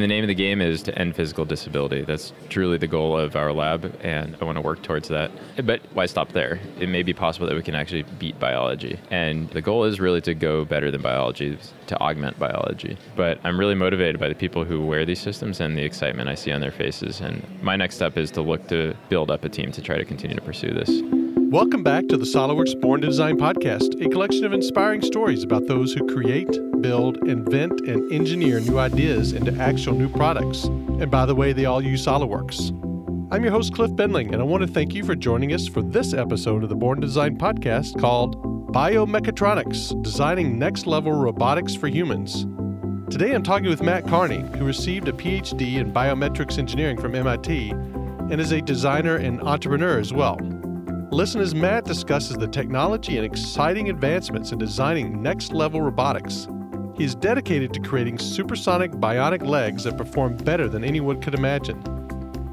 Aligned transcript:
The 0.00 0.06
name 0.06 0.24
of 0.24 0.28
the 0.28 0.34
game 0.34 0.62
is 0.62 0.82
to 0.84 0.98
end 0.98 1.14
physical 1.14 1.44
disability. 1.44 2.02
That's 2.02 2.32
truly 2.48 2.78
the 2.78 2.86
goal 2.86 3.18
of 3.18 3.36
our 3.36 3.52
lab, 3.52 3.94
and 4.00 4.34
I 4.40 4.44
want 4.46 4.56
to 4.56 4.62
work 4.62 4.82
towards 4.82 5.08
that. 5.08 5.30
But 5.62 5.82
why 5.92 6.06
stop 6.06 6.32
there? 6.32 6.58
It 6.78 6.88
may 6.88 7.02
be 7.02 7.12
possible 7.12 7.46
that 7.46 7.54
we 7.54 7.62
can 7.62 7.74
actually 7.74 8.04
beat 8.18 8.40
biology. 8.40 8.98
And 9.10 9.50
the 9.50 9.60
goal 9.60 9.84
is 9.84 10.00
really 10.00 10.22
to 10.22 10.34
go 10.34 10.64
better 10.64 10.90
than 10.90 11.02
biology, 11.02 11.58
to 11.88 12.00
augment 12.00 12.38
biology. 12.38 12.96
But 13.14 13.40
I'm 13.44 13.60
really 13.60 13.74
motivated 13.74 14.18
by 14.18 14.28
the 14.28 14.34
people 14.34 14.64
who 14.64 14.86
wear 14.86 15.04
these 15.04 15.20
systems 15.20 15.60
and 15.60 15.76
the 15.76 15.84
excitement 15.84 16.30
I 16.30 16.34
see 16.34 16.50
on 16.50 16.62
their 16.62 16.72
faces. 16.72 17.20
And 17.20 17.44
my 17.62 17.76
next 17.76 17.96
step 17.96 18.16
is 18.16 18.30
to 18.32 18.40
look 18.40 18.68
to 18.68 18.94
build 19.10 19.30
up 19.30 19.44
a 19.44 19.50
team 19.50 19.70
to 19.72 19.82
try 19.82 19.98
to 19.98 20.04
continue 20.06 20.36
to 20.36 20.42
pursue 20.42 20.72
this. 20.72 21.39
Welcome 21.50 21.82
back 21.82 22.06
to 22.06 22.16
the 22.16 22.24
SolidWorks 22.24 22.80
Born 22.80 23.00
to 23.00 23.08
Design 23.08 23.36
podcast, 23.36 24.00
a 24.00 24.08
collection 24.08 24.44
of 24.44 24.52
inspiring 24.52 25.02
stories 25.02 25.42
about 25.42 25.66
those 25.66 25.92
who 25.92 26.06
create, 26.06 26.48
build, 26.80 27.16
invent, 27.26 27.80
and 27.88 28.12
engineer 28.12 28.60
new 28.60 28.78
ideas 28.78 29.32
into 29.32 29.52
actual 29.60 29.94
new 29.94 30.08
products. 30.08 30.66
And 30.66 31.10
by 31.10 31.26
the 31.26 31.34
way, 31.34 31.52
they 31.52 31.64
all 31.64 31.82
use 31.82 32.06
SolidWorks. 32.06 32.70
I'm 33.32 33.42
your 33.42 33.50
host, 33.50 33.74
Cliff 33.74 33.90
Benling, 33.90 34.32
and 34.32 34.40
I 34.40 34.44
want 34.44 34.60
to 34.64 34.68
thank 34.68 34.94
you 34.94 35.02
for 35.02 35.16
joining 35.16 35.52
us 35.52 35.66
for 35.66 35.82
this 35.82 36.14
episode 36.14 36.62
of 36.62 36.68
the 36.68 36.76
Born 36.76 37.00
to 37.00 37.06
Design 37.08 37.36
podcast 37.36 37.98
called 38.00 38.40
Biomechatronics 38.72 40.00
Designing 40.04 40.56
Next 40.56 40.86
Level 40.86 41.10
Robotics 41.10 41.74
for 41.74 41.88
Humans. 41.88 42.46
Today 43.12 43.34
I'm 43.34 43.42
talking 43.42 43.68
with 43.68 43.82
Matt 43.82 44.06
Carney, 44.06 44.44
who 44.56 44.64
received 44.64 45.08
a 45.08 45.12
PhD 45.12 45.78
in 45.78 45.92
biometrics 45.92 46.60
engineering 46.60 46.96
from 46.96 47.16
MIT 47.16 47.70
and 47.70 48.40
is 48.40 48.52
a 48.52 48.60
designer 48.60 49.16
and 49.16 49.42
entrepreneur 49.42 49.98
as 49.98 50.12
well. 50.12 50.38
Listen 51.12 51.40
as 51.40 51.56
Matt 51.56 51.86
discusses 51.86 52.36
the 52.36 52.46
technology 52.46 53.16
and 53.16 53.26
exciting 53.26 53.90
advancements 53.90 54.52
in 54.52 54.58
designing 54.60 55.20
next 55.20 55.52
level 55.52 55.80
robotics. 55.80 56.46
He 56.94 57.02
is 57.02 57.16
dedicated 57.16 57.74
to 57.74 57.80
creating 57.80 58.16
supersonic 58.18 58.92
bionic 58.92 59.44
legs 59.44 59.82
that 59.82 59.98
perform 59.98 60.36
better 60.36 60.68
than 60.68 60.84
anyone 60.84 61.20
could 61.20 61.34
imagine. 61.34 61.82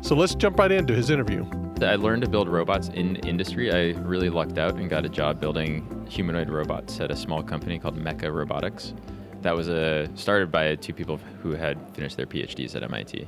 So 0.01 0.15
let's 0.15 0.33
jump 0.33 0.57
right 0.57 0.71
into 0.71 0.95
his 0.95 1.11
interview. 1.11 1.45
I 1.83 1.97
learned 1.97 2.23
to 2.23 2.29
build 2.29 2.49
robots 2.49 2.87
in 2.87 3.17
industry. 3.17 3.71
I 3.71 3.99
really 3.99 4.31
lucked 4.31 4.57
out 4.57 4.77
and 4.77 4.89
got 4.89 5.05
a 5.05 5.09
job 5.09 5.39
building 5.39 6.07
humanoid 6.09 6.49
robots 6.49 6.99
at 6.99 7.11
a 7.11 7.15
small 7.15 7.43
company 7.43 7.77
called 7.77 7.95
Meka 7.95 8.33
Robotics. 8.33 8.95
That 9.43 9.55
was 9.55 9.67
a, 9.67 10.09
started 10.15 10.51
by 10.51 10.73
two 10.77 10.93
people 10.93 11.17
who 11.43 11.51
had 11.51 11.77
finished 11.93 12.17
their 12.17 12.25
PhDs 12.25 12.75
at 12.75 12.81
MIT. 12.81 13.27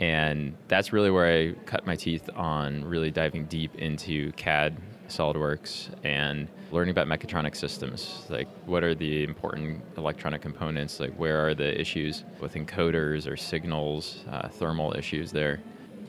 And 0.00 0.54
that's 0.68 0.92
really 0.92 1.10
where 1.10 1.26
I 1.26 1.52
cut 1.66 1.86
my 1.86 1.96
teeth 1.96 2.30
on 2.36 2.84
really 2.84 3.10
diving 3.10 3.46
deep 3.46 3.74
into 3.74 4.30
CAD, 4.32 4.76
SolidWorks, 5.08 5.88
and 6.04 6.48
learning 6.70 6.92
about 6.92 7.08
mechatronic 7.08 7.56
systems. 7.56 8.24
Like, 8.28 8.48
what 8.66 8.84
are 8.84 8.94
the 8.94 9.24
important 9.24 9.82
electronic 9.96 10.40
components? 10.40 11.00
Like, 11.00 11.14
where 11.14 11.48
are 11.48 11.54
the 11.54 11.78
issues 11.80 12.24
with 12.40 12.54
encoders 12.54 13.30
or 13.30 13.36
signals, 13.36 14.24
uh, 14.30 14.48
thermal 14.48 14.96
issues 14.96 15.32
there? 15.32 15.60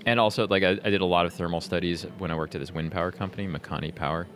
And 0.05 0.19
also, 0.19 0.47
like, 0.47 0.63
I, 0.63 0.71
I, 0.83 0.89
did 0.89 1.01
a 1.01 1.05
lot 1.05 1.25
of 1.25 1.33
thermal 1.33 1.61
studies 1.61 2.03
when 2.19 2.31
I 2.31 2.35
worked 2.35 2.55
at 2.55 2.61
this 2.61 2.71
wind 2.71 2.91
power 2.91 3.11
company, 3.11 3.47
Makani 3.47 3.93
Power, 3.93 4.27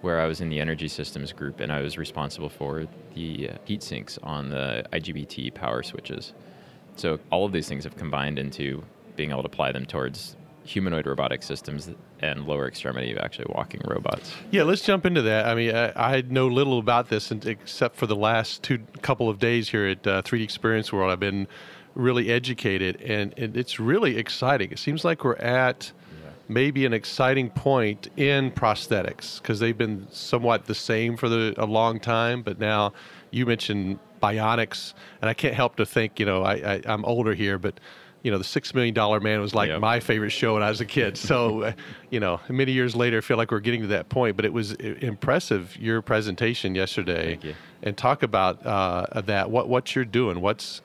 where 0.00 0.20
I 0.20 0.26
was 0.26 0.40
in 0.40 0.48
the 0.48 0.60
energy 0.60 0.88
systems 0.88 1.32
group 1.32 1.60
and 1.60 1.72
I 1.72 1.80
was 1.80 1.98
responsible 1.98 2.48
for 2.48 2.86
the 3.14 3.50
heat 3.64 3.82
sinks 3.82 4.18
on 4.22 4.48
the 4.48 4.84
IGBT 4.92 5.54
power 5.54 5.82
switches. 5.82 6.34
So 6.96 7.18
all 7.30 7.44
of 7.44 7.52
these 7.52 7.68
things 7.68 7.84
have 7.84 7.96
combined 7.96 8.38
into 8.38 8.82
being 9.16 9.30
able 9.30 9.42
to 9.42 9.46
apply 9.46 9.72
them 9.72 9.86
towards 9.86 10.36
humanoid 10.64 11.06
robotic 11.06 11.42
systems 11.42 11.90
and 12.20 12.46
lower 12.46 12.68
extremity 12.68 13.12
of 13.12 13.18
actually 13.18 13.46
walking 13.48 13.80
robots. 13.84 14.32
Yeah, 14.50 14.62
let's 14.62 14.82
jump 14.82 15.04
into 15.04 15.22
that. 15.22 15.46
I 15.46 15.54
mean, 15.54 15.74
I, 15.74 16.16
I 16.16 16.20
know 16.22 16.46
little 16.46 16.78
about 16.78 17.08
this 17.08 17.32
except 17.32 17.96
for 17.96 18.06
the 18.06 18.16
last 18.16 18.62
two 18.62 18.78
couple 19.02 19.28
of 19.28 19.38
days 19.38 19.68
here 19.68 19.86
at 19.86 20.06
uh, 20.06 20.22
3D 20.22 20.44
Experience 20.44 20.92
World. 20.92 21.10
I've 21.10 21.20
been 21.20 21.48
really 21.94 22.30
educated, 22.30 23.02
and, 23.02 23.34
and 23.36 23.56
it's 23.56 23.80
really 23.80 24.16
exciting. 24.16 24.70
It 24.70 24.78
seems 24.78 25.04
like 25.04 25.24
we're 25.24 25.34
at 25.36 25.92
maybe 26.48 26.84
an 26.84 26.92
exciting 26.92 27.50
point 27.50 28.08
in 28.16 28.50
prosthetics 28.50 29.40
because 29.40 29.58
they've 29.60 29.78
been 29.78 30.06
somewhat 30.10 30.66
the 30.66 30.74
same 30.74 31.16
for 31.16 31.28
the, 31.28 31.54
a 31.56 31.66
long 31.66 31.98
time, 31.98 32.42
but 32.42 32.58
now 32.58 32.92
you 33.32 33.46
mentioned 33.46 33.98
bionics, 34.22 34.94
and 35.20 35.28
I 35.28 35.34
can't 35.34 35.54
help 35.54 35.76
to 35.76 35.86
think, 35.86 36.20
you 36.20 36.26
know, 36.26 36.42
I, 36.42 36.74
I, 36.74 36.82
I'm 36.84 37.04
older 37.04 37.34
here, 37.34 37.58
but 37.58 37.80
you 38.22 38.30
know, 38.30 38.38
the 38.38 38.44
Six 38.44 38.72
Million 38.72 38.94
Dollar 38.94 39.18
Man 39.18 39.40
was 39.40 39.52
like 39.52 39.68
yep. 39.68 39.80
my 39.80 39.98
favorite 39.98 40.30
show 40.30 40.54
when 40.54 40.62
I 40.62 40.68
was 40.68 40.80
a 40.80 40.84
kid. 40.84 41.16
So, 41.16 41.62
uh, 41.64 41.72
you 42.10 42.20
know, 42.20 42.40
many 42.48 42.70
years 42.70 42.94
later, 42.94 43.18
I 43.18 43.20
feel 43.20 43.36
like 43.36 43.50
we're 43.50 43.58
getting 43.60 43.82
to 43.82 43.88
that 43.88 44.08
point. 44.08 44.36
But 44.36 44.44
it 44.44 44.52
was 44.52 44.72
impressive 44.74 45.76
your 45.76 46.02
presentation 46.02 46.74
yesterday, 46.74 47.38
and 47.82 47.96
talk 47.96 48.22
about 48.22 48.64
uh, 48.64 49.20
that. 49.22 49.50
What 49.50 49.68
what 49.68 49.96
you're 49.96 50.04
doing? 50.04 50.40
What's 50.40 50.82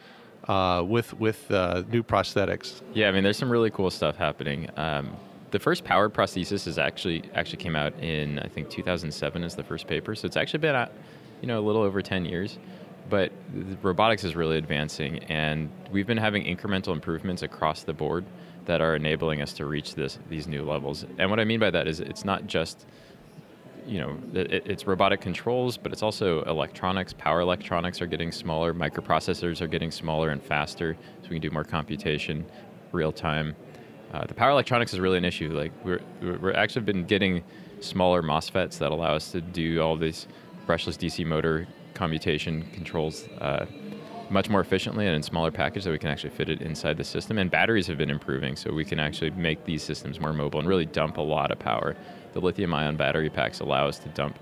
uh, 0.47 0.83
with 0.87 1.13
with 1.19 1.49
uh, 1.51 1.83
new 1.91 2.01
prosthetics? 2.01 2.81
Yeah, 2.93 3.09
I 3.09 3.11
mean, 3.11 3.23
there's 3.23 3.37
some 3.37 3.51
really 3.51 3.69
cool 3.69 3.91
stuff 3.91 4.17
happening. 4.17 4.69
Um, 4.75 5.15
the 5.51 5.59
first 5.59 5.83
powered 5.83 6.13
prosthesis 6.13 6.67
is 6.67 6.77
actually 6.77 7.23
actually 7.33 7.57
came 7.57 7.75
out 7.75 7.93
in 7.99 8.39
I 8.39 8.47
think 8.47 8.69
2007 8.69 9.43
is 9.43 9.55
the 9.55 9.63
first 9.63 9.87
paper. 9.87 10.15
So 10.15 10.25
it's 10.25 10.37
actually 10.37 10.59
been, 10.59 10.75
at, 10.75 10.91
you 11.41 11.47
know, 11.47 11.59
a 11.59 11.65
little 11.65 11.81
over 11.81 12.01
10 12.01 12.25
years 12.25 12.57
but 13.09 13.31
robotics 13.81 14.23
is 14.23 14.35
really 14.35 14.57
advancing, 14.57 15.19
and 15.25 15.69
we've 15.91 16.07
been 16.07 16.17
having 16.17 16.43
incremental 16.43 16.93
improvements 16.93 17.41
across 17.41 17.83
the 17.83 17.93
board 17.93 18.25
that 18.65 18.81
are 18.81 18.95
enabling 18.95 19.41
us 19.41 19.53
to 19.53 19.65
reach 19.65 19.95
this 19.95 20.19
these 20.29 20.47
new 20.47 20.63
levels. 20.63 21.05
And 21.17 21.29
what 21.29 21.39
I 21.39 21.45
mean 21.45 21.59
by 21.59 21.71
that 21.71 21.87
is 21.87 21.99
it's 21.99 22.25
not 22.25 22.47
just 22.47 22.85
you 23.85 23.99
know 23.99 24.17
it, 24.33 24.63
it's 24.65 24.85
robotic 24.85 25.21
controls, 25.21 25.77
but 25.77 25.91
it's 25.91 26.03
also 26.03 26.43
electronics. 26.43 27.13
Power 27.13 27.41
electronics 27.41 28.01
are 28.01 28.07
getting 28.07 28.31
smaller. 28.31 28.73
Microprocessors 28.73 29.61
are 29.61 29.67
getting 29.67 29.91
smaller 29.91 30.29
and 30.29 30.43
faster, 30.43 30.97
so 31.21 31.29
we 31.29 31.35
can 31.35 31.41
do 31.41 31.51
more 31.51 31.63
computation, 31.63 32.45
real 32.91 33.11
time. 33.11 33.55
Uh, 34.13 34.25
the 34.25 34.33
power 34.33 34.51
electronics 34.51 34.93
is 34.93 34.99
really 34.99 35.17
an 35.17 35.25
issue. 35.25 35.51
Like 35.53 35.71
we're 35.83 36.01
we're 36.21 36.53
actually 36.53 36.83
been 36.83 37.05
getting 37.05 37.43
smaller 37.79 38.23
MOSFETs 38.23 38.79
that 38.79 38.91
allow 38.91 39.13
us 39.13 39.31
to 39.31 39.41
do 39.41 39.79
all 39.81 39.95
these 39.95 40.27
brushless 40.67 40.97
DC 40.97 41.25
motor 41.25 41.67
commutation 41.93 42.69
controls 42.73 43.27
uh, 43.41 43.65
much 44.29 44.49
more 44.49 44.59
efficiently 44.59 45.07
and 45.07 45.15
in 45.15 45.23
smaller 45.23 45.51
package 45.51 45.83
so 45.83 45.91
we 45.91 45.97
can 45.97 46.09
actually 46.09 46.29
fit 46.29 46.49
it 46.49 46.61
inside 46.61 46.97
the 46.97 47.03
system. 47.03 47.37
And 47.37 47.49
batteries 47.49 47.87
have 47.87 47.97
been 47.97 48.09
improving, 48.09 48.55
so 48.55 48.71
we 48.73 48.83
can 48.83 48.99
actually 48.99 49.31
make 49.31 49.63
these 49.65 49.81
systems 49.81 50.19
more 50.19 50.33
mobile 50.33 50.59
and 50.59 50.67
really 50.67 50.85
dump 50.85 51.17
a 51.17 51.21
lot 51.21 51.51
of 51.51 51.59
power. 51.59 51.95
The 52.33 52.41
lithium 52.41 52.73
ion 52.73 52.97
battery 52.97 53.29
packs 53.29 53.61
allow 53.61 53.87
us 53.87 53.97
to 53.99 54.09
dump, 54.09 54.37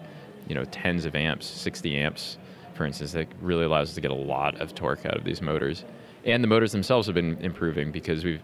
you 0.47 0.55
know, 0.55 0.65
tens 0.65 1.05
of 1.05 1.15
amps, 1.15 1.45
60 1.45 1.95
amps, 1.95 2.37
for 2.73 2.85
instance, 2.85 3.13
that 3.13 3.27
really 3.39 3.65
allows 3.65 3.89
us 3.89 3.95
to 3.95 4.01
get 4.01 4.11
a 4.11 4.15
lot 4.15 4.59
of 4.59 4.75
torque 4.75 5.05
out 5.05 5.15
of 5.15 5.23
these 5.23 5.41
motors. 5.41 5.85
And 6.25 6.43
the 6.43 6.47
motors 6.47 6.71
themselves 6.71 7.05
have 7.07 7.15
been 7.15 7.37
improving 7.37 7.91
because 7.91 8.23
we've 8.23 8.41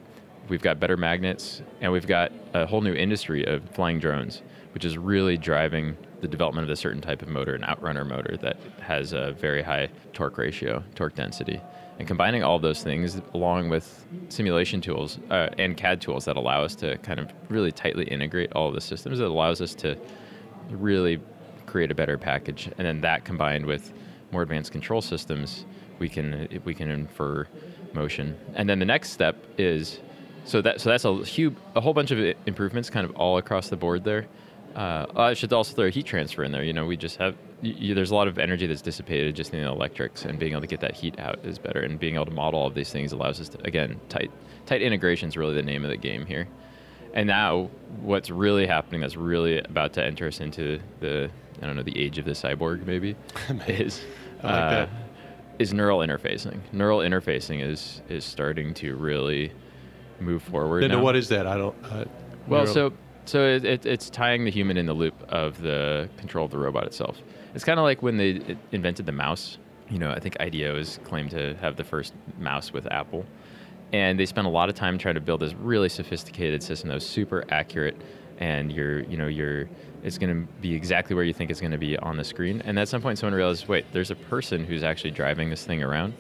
we've 0.48 0.62
got 0.62 0.80
better 0.80 0.98
magnets 0.98 1.62
and 1.82 1.92
we've 1.92 2.08
got 2.08 2.32
a 2.54 2.66
whole 2.66 2.82
new 2.82 2.94
industry 2.94 3.46
of 3.46 3.64
flying 3.70 4.00
drones, 4.00 4.42
which 4.74 4.86
is 4.86 4.98
really 4.98 5.38
driving 5.38 5.96
the 6.22 6.28
development 6.28 6.66
of 6.66 6.72
a 6.72 6.76
certain 6.76 7.02
type 7.02 7.22
of 7.22 7.28
motor, 7.28 7.56
an 7.56 7.64
outrunner 7.64 8.08
motor 8.08 8.38
that 8.38 8.58
has 8.80 9.14
a 9.14 9.32
very 9.34 9.62
high 9.62 9.90
torque 10.14 10.38
ratio, 10.38 10.84
torque 10.96 11.16
density. 11.16 11.60
And 12.00 12.08
combining 12.08 12.44
all 12.44 12.58
those 12.58 12.84
things 12.84 13.22
along 13.34 13.70
with 13.70 14.06
simulation 14.30 14.82
tools 14.82 15.20
uh, 15.30 15.50
and 15.58 15.78
CAD 15.78 16.02
tools 16.02 16.26
that 16.26 16.36
allow 16.36 16.64
us 16.64 16.76
to 16.76 16.98
kind 17.00 17.20
of 17.20 17.32
really 17.50 17.72
tightly 17.72 18.06
integrate 18.06 18.54
all 18.54 18.72
the 18.72 18.82
systems, 18.82 19.20
it 19.20 19.28
allows 19.28 19.62
us 19.62 19.76
to 19.76 19.98
really 20.70 21.20
create 21.66 21.92
a 21.92 21.96
better 21.96 22.18
package. 22.18 22.68
And 22.78 22.88
then 22.88 23.02
that 23.02 23.26
combined 23.26 23.66
with 23.66 23.94
more 24.32 24.42
advanced 24.42 24.72
control 24.72 25.02
systems, 25.02 25.66
we 26.00 26.10
can 26.10 26.48
we 26.66 26.74
can 26.74 26.90
infer 26.90 27.48
motion. 27.94 28.38
And 28.56 28.70
then 28.70 28.80
the 28.80 28.86
next 28.86 29.12
step 29.12 29.36
is 29.58 30.00
so 30.46 30.62
that 30.62 30.82
so 30.82 30.90
that's 30.90 31.06
a 31.06 31.24
huge 31.24 31.56
a 31.76 31.82
whole 31.82 31.94
bunch 31.94 32.12
of 32.12 32.36
improvements 32.46 32.90
kind 32.90 33.06
of 33.06 33.16
all 33.16 33.38
across 33.38 33.70
the 33.70 33.76
board 33.76 34.04
there. 34.04 34.28
Uh, 34.76 35.06
I 35.16 35.34
should 35.34 35.52
also 35.52 35.76
throw 35.76 35.86
a 35.86 35.90
heat 35.90 36.06
transfer 36.06 36.44
in 36.44 36.52
there. 36.52 36.64
You 36.64 36.74
know, 36.74 36.86
we 36.86 36.98
just 36.98 37.18
have 37.18 37.36
you, 37.62 37.94
there's 37.94 38.12
a 38.12 38.16
lot 38.16 38.28
of 38.28 38.40
energy 38.40 38.66
that's 38.68 38.82
dissipated 38.82 39.36
just 39.36 39.54
in 39.54 39.62
the 39.62 39.68
electrics, 39.68 40.26
and 40.26 40.40
being 40.40 40.54
able 40.54 40.62
to 40.62 40.68
get 40.68 40.80
that 40.80 40.96
heat 40.96 41.20
out 41.20 41.40
is 41.44 41.60
better. 41.60 41.82
And 41.82 42.00
being 42.00 42.16
able 42.16 42.26
to 42.26 42.32
model 42.32 42.60
all 42.60 42.68
of 42.68 42.74
these 42.74 42.92
things 42.92 43.12
allows 43.12 43.40
us 43.40 43.50
to 43.50 43.66
again 43.66 44.00
tight 44.10 44.32
tight 44.66 44.82
integration 44.82 45.30
is 45.30 45.38
really 45.38 45.56
the 45.56 45.64
name 45.64 45.84
of 45.84 45.90
the 45.90 45.98
game 45.98 46.26
here. 46.26 46.48
And 47.14 47.28
now, 47.28 47.70
what's 48.00 48.30
really 48.30 48.66
happening 48.66 49.02
that's 49.02 49.18
really 49.18 49.60
about 49.60 49.94
to 49.94 50.04
enter 50.04 50.28
us 50.28 50.40
into 50.40 50.80
the 51.02 51.30
I 51.62 51.66
don't 51.66 51.76
know 51.76 51.84
the 51.84 52.00
age 52.00 52.18
of 52.18 52.26
the 52.26 52.32
cyborg 52.32 52.86
maybe 52.86 53.16
is 53.68 54.02
like 54.44 54.54
uh, 54.54 54.88
is 55.60 55.74
neural 55.74 56.00
interfacing. 56.00 56.60
Neural 56.72 57.00
interfacing 57.00 57.62
is 57.62 58.02
is 58.10 58.24
starting 58.24 58.74
to 58.76 58.96
really 58.96 59.52
move 60.20 60.42
forward. 60.44 60.90
Now. 60.90 61.02
what 61.02 61.16
is 61.16 61.28
that? 61.30 61.46
I 61.46 61.58
don't. 61.58 61.76
Uh, 61.84 62.06
well, 62.48 62.64
neural- 62.64 62.74
so 62.74 62.94
so 63.26 63.46
it, 63.46 63.66
it, 63.66 63.86
it's 63.86 64.10
tying 64.10 64.46
the 64.46 64.52
human 64.52 64.78
in 64.78 64.86
the 64.86 64.94
loop 64.94 65.16
of 65.30 65.62
the 65.62 66.10
control 66.18 66.46
of 66.46 66.52
the 66.52 66.58
robot 66.58 66.86
itself. 66.86 67.18
It's 67.54 67.64
kind 67.64 67.80
of 67.80 67.84
like 67.84 68.02
when 68.02 68.18
they 68.18 68.58
invented 68.72 69.06
the 69.06 69.12
mouse. 69.12 69.58
You 69.90 70.00
know, 70.00 70.12
I 70.12 70.20
think 70.20 70.40
IDEO 70.40 70.78
is 70.78 71.00
claimed 71.04 71.32
to 71.32 71.56
have 71.56 71.76
the 71.76 71.84
first 71.84 72.14
mouse 72.40 72.72
with 72.72 72.88
Apple, 72.92 73.26
and 73.92 74.20
they 74.20 74.26
spent 74.26 74.48
a 74.48 74.50
lot 74.50 74.70
of 74.70 74.76
time 74.76 74.98
trying 74.98 75.16
to 75.16 75.22
build 75.22 75.42
this 75.42 75.54
really 75.54 75.90
sophisticated 75.90 76.64
system 76.64 76.88
that 76.88 76.96
was 76.96 77.06
super 77.06 77.44
accurate, 77.50 77.98
and 78.40 78.72
you're, 78.72 79.02
you 79.02 79.18
know, 79.18 79.28
you're, 79.28 79.70
it's 80.02 80.18
going 80.18 80.34
to 80.34 80.54
be 80.62 80.74
exactly 80.74 81.14
where 81.14 81.26
you 81.26 81.34
think 81.34 81.52
it's 81.52 81.60
going 81.60 81.74
to 81.74 81.78
be 81.78 81.98
on 81.98 82.16
the 82.16 82.24
screen. 82.24 82.62
And 82.62 82.80
at 82.80 82.88
some 82.88 83.02
point, 83.02 83.20
someone 83.20 83.36
realized, 83.36 83.68
wait, 83.68 83.86
there's 83.92 84.12
a 84.12 84.16
person 84.16 84.64
who's 84.64 84.82
actually 84.82 85.12
driving 85.12 85.50
this 85.50 85.66
thing 85.66 85.84
around 85.84 86.14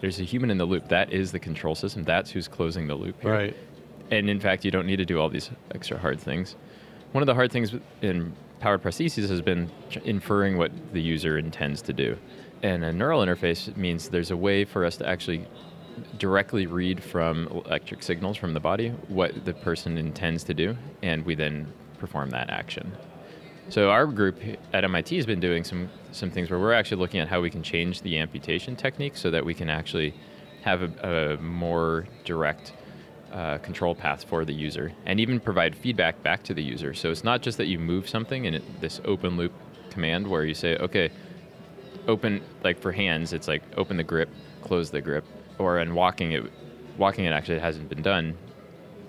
there's 0.00 0.20
a 0.20 0.24
human 0.24 0.50
in 0.50 0.58
the 0.58 0.64
loop. 0.64 0.88
That 0.88 1.12
is 1.12 1.32
the 1.32 1.38
control 1.38 1.74
system. 1.74 2.04
That's 2.04 2.30
who's 2.30 2.48
closing 2.48 2.86
the 2.86 2.94
loop. 2.94 3.20
Here. 3.20 3.32
Right. 3.32 3.56
And 4.10 4.30
in 4.30 4.40
fact, 4.40 4.64
you 4.64 4.70
don't 4.70 4.86
need 4.86 4.96
to 4.96 5.04
do 5.04 5.20
all 5.20 5.28
these 5.28 5.50
extra 5.74 5.98
hard 5.98 6.20
things. 6.20 6.56
One 7.12 7.22
of 7.22 7.26
the 7.26 7.34
hard 7.34 7.52
things 7.52 7.74
in 8.02 8.34
powered 8.60 8.82
prostheses 8.82 9.28
has 9.28 9.40
been 9.40 9.70
inferring 10.04 10.58
what 10.58 10.72
the 10.92 11.00
user 11.00 11.38
intends 11.38 11.82
to 11.82 11.92
do. 11.92 12.16
And 12.62 12.84
a 12.84 12.92
neural 12.92 13.20
interface 13.20 13.74
means 13.76 14.08
there's 14.08 14.30
a 14.30 14.36
way 14.36 14.64
for 14.64 14.84
us 14.84 14.96
to 14.96 15.08
actually 15.08 15.46
directly 16.18 16.66
read 16.66 17.02
from 17.02 17.46
electric 17.48 18.02
signals 18.02 18.36
from 18.36 18.54
the 18.54 18.60
body 18.60 18.90
what 19.08 19.44
the 19.44 19.52
person 19.52 19.98
intends 19.98 20.44
to 20.44 20.54
do, 20.54 20.76
and 21.02 21.24
we 21.24 21.34
then 21.34 21.72
perform 21.98 22.30
that 22.30 22.50
action. 22.50 22.92
So 23.68 23.90
our 23.90 24.06
group 24.06 24.40
at 24.72 24.84
MIT 24.84 25.14
has 25.16 25.26
been 25.26 25.40
doing 25.40 25.62
some 25.62 25.90
some 26.12 26.30
things 26.30 26.50
where 26.50 26.58
we're 26.58 26.72
actually 26.72 27.00
looking 27.00 27.20
at 27.20 27.28
how 27.28 27.40
we 27.40 27.50
can 27.50 27.62
change 27.62 28.00
the 28.00 28.18
amputation 28.18 28.74
technique 28.76 29.16
so 29.16 29.30
that 29.30 29.44
we 29.44 29.52
can 29.52 29.68
actually 29.68 30.14
have 30.62 30.82
a, 30.82 31.36
a 31.36 31.42
more 31.42 32.06
direct 32.24 32.72
uh, 33.32 33.58
control 33.58 33.94
path 33.94 34.24
for 34.24 34.44
the 34.44 34.54
user 34.54 34.92
and 35.06 35.20
even 35.20 35.38
provide 35.40 35.76
feedback 35.76 36.22
back 36.22 36.42
to 36.44 36.54
the 36.54 36.62
user. 36.62 36.94
So 36.94 37.10
it's 37.10 37.24
not 37.24 37.42
just 37.42 37.58
that 37.58 37.66
you 37.66 37.78
move 37.78 38.08
something 38.08 38.44
in 38.46 38.62
this 38.80 39.00
open 39.04 39.36
loop 39.36 39.52
command 39.90 40.26
where 40.26 40.44
you 40.44 40.54
say, 40.54 40.76
okay, 40.76 41.10
open 42.06 42.42
like 42.64 42.80
for 42.80 42.92
hands, 42.92 43.32
it's 43.32 43.48
like 43.48 43.62
open 43.76 43.96
the 43.96 44.04
grip, 44.04 44.30
close 44.62 44.90
the 44.90 45.00
grip, 45.00 45.24
or 45.58 45.78
in 45.78 45.94
walking 45.94 46.32
it, 46.32 46.50
walking 46.96 47.24
it 47.24 47.32
actually 47.32 47.58
hasn't 47.58 47.88
been 47.88 48.02
done, 48.02 48.36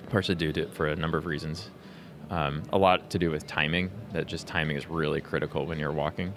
partially 0.09 0.35
due 0.35 0.51
to 0.51 0.67
for 0.69 0.87
a 0.87 0.95
number 0.95 1.17
of 1.17 1.25
reasons. 1.25 1.69
Um, 2.29 2.63
a 2.71 2.77
lot 2.77 3.09
to 3.11 3.19
do 3.19 3.31
with 3.31 3.47
timing. 3.47 3.89
That 4.13 4.27
just 4.27 4.45
timing 4.47 4.77
is 4.77 4.87
really 4.87 5.21
critical 5.21 5.65
when 5.65 5.79
you're 5.79 5.91
walking. 5.91 6.33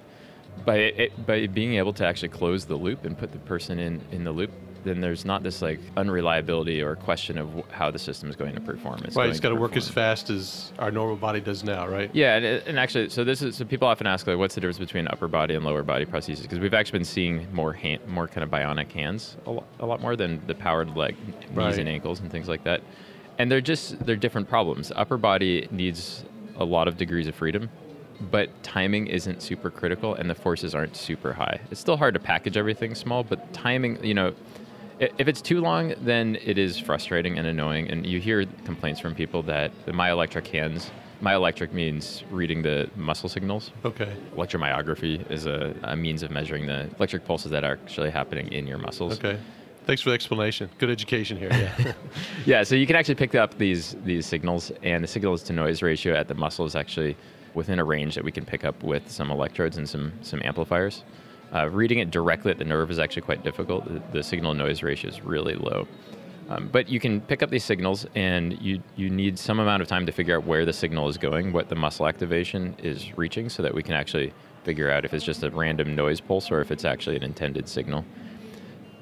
By 0.65 0.77
it, 0.77 1.27
by 1.27 1.47
being 1.47 1.75
able 1.75 1.93
to 1.95 2.07
actually 2.07 2.29
close 2.29 2.65
the 2.65 2.77
loop 2.77 3.05
and 3.05 3.17
put 3.17 3.33
the 3.33 3.39
person 3.39 3.79
in 3.79 4.01
in 4.11 4.25
the 4.25 4.33
loop, 4.33 4.53
then 4.85 5.01
there's 5.01 5.25
not 5.25 5.43
this 5.43 5.63
like 5.63 5.79
unreliability 5.97 6.83
or 6.83 6.97
question 6.97 7.39
of 7.39 7.49
wh- 7.53 7.71
how 7.73 7.91
the 7.91 7.99
system 7.99 8.29
is 8.29 8.37
going 8.37 8.55
to 8.55 8.61
perform. 8.61 9.01
It's 9.05 9.17
right, 9.17 9.29
it's 9.29 9.41
got 9.41 9.51
to 9.51 9.55
to 9.55 9.61
work 9.61 9.77
as 9.77 9.89
fast 9.89 10.31
as 10.31 10.73
our 10.79 10.91
normal 10.91 11.17
body 11.17 11.41
does 11.41 11.63
now, 11.65 11.87
right? 11.87 12.11
Yeah, 12.13 12.37
and, 12.37 12.45
and 12.45 12.79
actually, 12.79 13.09
so 13.11 13.25
this 13.25 13.43
is 13.43 13.57
so 13.57 13.65
people 13.65 13.89
often 13.89 14.07
ask 14.07 14.27
like, 14.27 14.39
what's 14.39 14.55
the 14.55 14.61
difference 14.61 14.79
between 14.79 15.07
upper 15.09 15.29
body 15.29 15.55
and 15.55 15.65
lower 15.65 15.83
body 15.83 16.05
prostheses? 16.05 16.43
Because 16.43 16.59
we've 16.59 16.75
actually 16.75 16.99
been 17.01 17.05
seeing 17.07 17.47
more 17.53 17.73
hand, 17.73 18.07
more 18.07 18.29
kind 18.29 18.45
of 18.45 18.51
bionic 18.51 18.91
hands 18.93 19.37
a 19.47 19.51
lot, 19.51 19.65
a 19.81 19.87
lot 19.87 20.01
more 20.01 20.17
than 20.17 20.41
the 20.47 20.55
powered 20.55 20.89
knees 20.97 21.15
Right. 21.53 21.79
and 21.79 21.89
ankles 21.89 22.21
and 22.21 22.31
things 22.31 22.49
like 22.49 22.65
that. 22.65 22.83
And 23.39 23.51
they're 23.51 23.61
just 23.61 24.05
they're 24.05 24.17
different 24.17 24.49
problems. 24.49 24.93
Upper 24.95 25.17
body 25.19 25.69
needs 25.71 26.25
a 26.57 26.65
lot 26.65 26.87
of 26.89 26.97
degrees 26.97 27.27
of 27.27 27.35
freedom, 27.35 27.71
but 28.31 28.49
timing 28.63 29.07
isn't 29.07 29.43
super 29.43 29.71
critical, 29.71 30.15
and 30.15 30.29
the 30.31 30.35
forces 30.35 30.75
aren't 30.75 30.97
super 30.97 31.33
high. 31.33 31.61
It's 31.71 31.81
still 31.81 31.97
hard 31.97 32.15
to 32.15 32.21
package 32.21 32.57
everything 32.57 32.95
small, 32.95 33.25
but 33.25 33.53
timing, 33.53 34.03
you 34.05 34.15
know. 34.15 34.35
If 35.03 35.27
it's 35.27 35.43
too 35.43 35.61
long, 35.61 35.95
then 36.01 36.39
it 36.45 36.59
is 36.59 36.79
frustrating 36.79 37.37
and 37.37 37.45
annoying, 37.47 37.91
and 37.91 38.07
you 38.07 38.21
hear 38.21 38.47
complaints 38.65 39.01
from 39.01 39.17
people 39.17 39.43
that 39.45 39.73
the 39.85 39.91
myoelectric 39.93 40.47
hands. 40.47 40.93
Myoelectric 41.21 41.73
means 41.73 42.23
reading 42.31 42.63
the 42.63 42.89
muscle 42.95 43.29
signals. 43.29 43.73
Okay. 43.85 44.13
Electromyography 44.37 45.29
is 45.31 45.47
a, 45.47 45.75
a 45.83 45.97
means 45.97 46.23
of 46.23 46.31
measuring 46.31 46.67
the 46.67 46.89
electric 46.97 47.25
pulses 47.25 47.51
that 47.51 47.65
are 47.65 47.79
actually 47.85 48.11
happening 48.11 48.53
in 48.53 48.67
your 48.67 48.79
muscles. 48.79 49.19
Okay. 49.19 49.39
Thanks 49.87 50.03
for 50.03 50.11
the 50.11 50.15
explanation. 50.15 50.71
Good 50.79 50.91
education 50.91 51.37
here. 51.37 51.51
Yeah. 51.51 51.93
Yeah, 52.45 52.63
so 52.65 52.75
you 52.75 52.87
can 52.87 52.97
actually 52.97 53.15
pick 53.17 53.35
up 53.35 53.59
these 53.59 53.97
these 54.05 54.27
signals, 54.27 54.71
and 54.83 55.03
the 55.03 55.09
signals 55.09 55.43
to 55.45 55.53
noise 55.53 55.83
ratio 55.83 56.15
at 56.15 56.29
the 56.29 56.35
muscle 56.35 56.65
is 56.65 56.77
actually 56.77 57.17
within 57.55 57.79
a 57.79 57.85
range 57.85 58.15
that 58.15 58.25
we 58.25 58.33
can 58.33 58.45
pick 58.45 58.65
up 58.65 58.83
with 58.83 59.09
some 59.11 59.31
electrodes 59.31 59.77
and 59.79 59.89
some 59.89 60.13
some 60.23 60.41
amplifiers. 60.45 61.03
Uh, 61.55 61.69
reading 61.69 61.99
it 61.99 62.11
directly 62.11 62.51
at 62.51 62.59
the 62.59 62.65
nerve 62.65 62.91
is 62.91 62.99
actually 62.99 63.23
quite 63.23 63.43
difficult. 63.45 63.85
The, 63.87 64.03
the 64.13 64.23
signal 64.23 64.55
noise 64.55 64.83
ratio 64.83 65.11
is 65.11 65.23
really 65.23 65.55
low. 65.55 65.87
Um, 66.49 66.69
but 66.73 66.89
you 66.89 66.99
can 66.99 67.21
pick 67.21 67.43
up 67.43 67.51
these 67.51 67.65
signals, 67.65 68.05
and 68.15 68.61
you 68.61 68.83
you 68.97 69.09
need 69.09 69.39
some 69.39 69.61
amount 69.61 69.81
of 69.81 69.89
time 69.89 70.07
to 70.07 70.13
figure 70.13 70.37
out 70.37 70.45
where 70.45 70.65
the 70.65 70.73
signal 70.73 71.09
is 71.09 71.17
going, 71.17 71.53
what 71.53 71.69
the 71.69 71.75
muscle 71.75 72.07
activation 72.07 72.75
is 72.83 73.17
reaching, 73.17 73.49
so 73.49 73.63
that 73.63 73.75
we 73.75 73.83
can 73.83 73.95
actually 73.95 74.33
figure 74.65 74.91
out 74.91 75.05
if 75.05 75.15
it's 75.15 75.25
just 75.25 75.43
a 75.43 75.51
random 75.51 75.95
noise 75.95 76.21
pulse 76.21 76.51
or 76.51 76.61
if 76.61 76.71
it's 76.71 76.85
actually 76.85 77.17
an 77.17 77.23
intended 77.23 77.69
signal. 77.69 78.05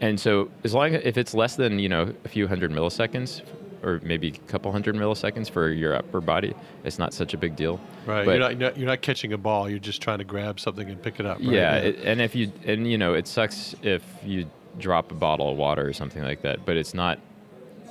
And 0.01 0.19
so, 0.19 0.51
as 0.65 0.75
long 0.75 0.95
if 0.95 1.17
it's 1.17 1.35
less 1.35 1.57
than 1.57 1.79
you 1.79 1.89
know 1.89 2.15
a 2.25 2.29
few 2.29 2.47
hundred 2.47 2.73
milliseconds, 2.73 3.43
or 3.83 4.01
maybe 4.03 4.29
a 4.29 4.51
couple 4.51 4.71
hundred 4.73 4.95
milliseconds 4.95 5.51
for 5.51 5.71
your 5.71 5.95
upper 5.97 6.21
body, 6.21 6.55
it's 6.85 6.99
not 6.99 7.13
such 7.15 7.35
a 7.35 7.39
big 7.39 7.57
deal. 7.57 7.81
right. 8.07 8.25
But- 8.25 8.39
you're, 8.51 8.55
not, 8.59 8.77
you're 8.79 8.87
not 8.89 9.03
catching 9.03 9.33
a 9.33 9.39
ball. 9.39 9.69
You're 9.69 9.79
just 9.79 10.01
trying 10.03 10.19
to 10.19 10.25
grab 10.25 10.61
something 10.61 10.89
and 10.89 11.03
pick 11.03 11.21
it 11.21 11.27
up. 11.27 11.39
Right? 11.39 11.47
Yeah, 11.49 11.77
it, 11.77 11.99
and 12.05 12.21
if 12.21 12.35
you 12.35 12.53
and 12.65 12.91
you 12.91 12.99
know 12.99 13.15
it 13.15 13.27
sucks 13.27 13.75
if 13.83 14.03
you 14.25 14.47
drop 14.79 15.11
a 15.11 15.15
bottle 15.15 15.51
of 15.51 15.57
water 15.57 15.87
or 15.87 15.93
something 15.93 16.23
like 16.23 16.43
that, 16.43 16.65
but 16.65 16.77
it's 16.77 16.95
not 16.95 17.19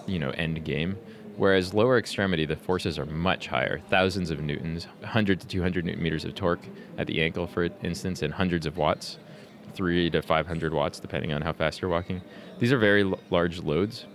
you 0.08 0.20
know 0.20 0.30
end 0.32 0.64
game. 0.64 0.98
Whereas 1.38 1.74
lower 1.74 1.98
extremity, 1.98 2.46
the 2.46 2.58
forces 2.58 3.00
are 3.00 3.06
much 3.06 3.48
higher, 3.48 3.80
thousands 3.90 4.30
of 4.30 4.42
newtons, 4.42 4.88
100 5.00 5.40
to 5.40 5.48
200 5.48 5.86
newton 5.86 6.04
meters 6.04 6.26
of 6.26 6.36
torque 6.36 6.60
at 6.98 7.08
the 7.08 7.22
ankle, 7.22 7.48
for 7.48 7.70
instance, 7.82 8.22
and 8.24 8.34
hundreds 8.34 8.66
of 8.66 8.76
watts, 8.76 9.18
three 9.74 10.10
to 10.10 10.22
500 10.22 10.74
watts, 10.74 11.00
depending 11.00 11.32
on 11.32 11.42
how 11.42 11.54
fast 11.54 11.82
you're 11.82 11.90
walking. 11.90 12.22
These 12.60 12.74
are 12.74 12.78
very 12.78 13.04
l- 13.04 13.18
large 13.30 13.60
loads, 13.60 14.06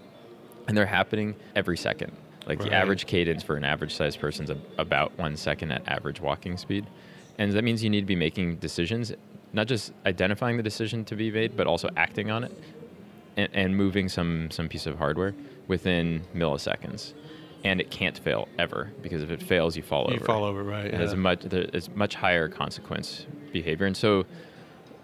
and 0.68 0.76
they're 0.76 0.86
happening 0.86 1.34
every 1.54 1.76
second. 1.76 2.12
Like 2.46 2.60
Right. 2.60 2.70
the 2.70 2.74
average 2.76 3.06
cadence 3.06 3.42
for 3.42 3.56
an 3.56 3.64
average 3.64 3.94
sized 3.94 4.20
person 4.20 4.44
is 4.44 4.50
ab- 4.50 4.62
about 4.78 5.16
one 5.18 5.36
second 5.36 5.72
at 5.72 5.86
average 5.88 6.20
walking 6.20 6.56
speed. 6.56 6.86
And 7.38 7.52
that 7.52 7.64
means 7.64 7.82
you 7.82 7.90
need 7.90 8.00
to 8.02 8.06
be 8.06 8.16
making 8.16 8.56
decisions, 8.56 9.12
not 9.52 9.66
just 9.66 9.92
identifying 10.06 10.56
the 10.56 10.62
decision 10.62 11.04
to 11.06 11.16
be 11.16 11.30
made, 11.30 11.56
but 11.56 11.66
also 11.66 11.88
acting 11.96 12.30
on 12.30 12.44
it 12.44 12.52
and, 13.36 13.48
and 13.54 13.76
moving 13.76 14.08
some, 14.08 14.50
some 14.50 14.68
piece 14.68 14.86
of 14.86 14.98
hardware 14.98 15.34
within 15.68 16.22
milliseconds. 16.34 17.14
And 17.64 17.80
it 17.80 17.90
can't 17.90 18.16
fail 18.18 18.46
ever 18.58 18.92
because 19.02 19.22
if 19.22 19.30
it 19.30 19.42
fails, 19.42 19.74
you 19.74 19.82
fall 19.82 20.06
You 20.10 20.16
over. 20.16 20.24
fall 20.26 20.44
over, 20.44 20.62
right? 20.62 20.84
It 20.84 20.94
has 20.94 21.14
a 21.14 21.16
much 21.16 21.44
is 21.46 21.88
much 21.94 22.14
higher 22.14 22.46
consequence 22.46 23.26
behavior, 23.54 23.86
and 23.86 23.96
so 23.96 24.26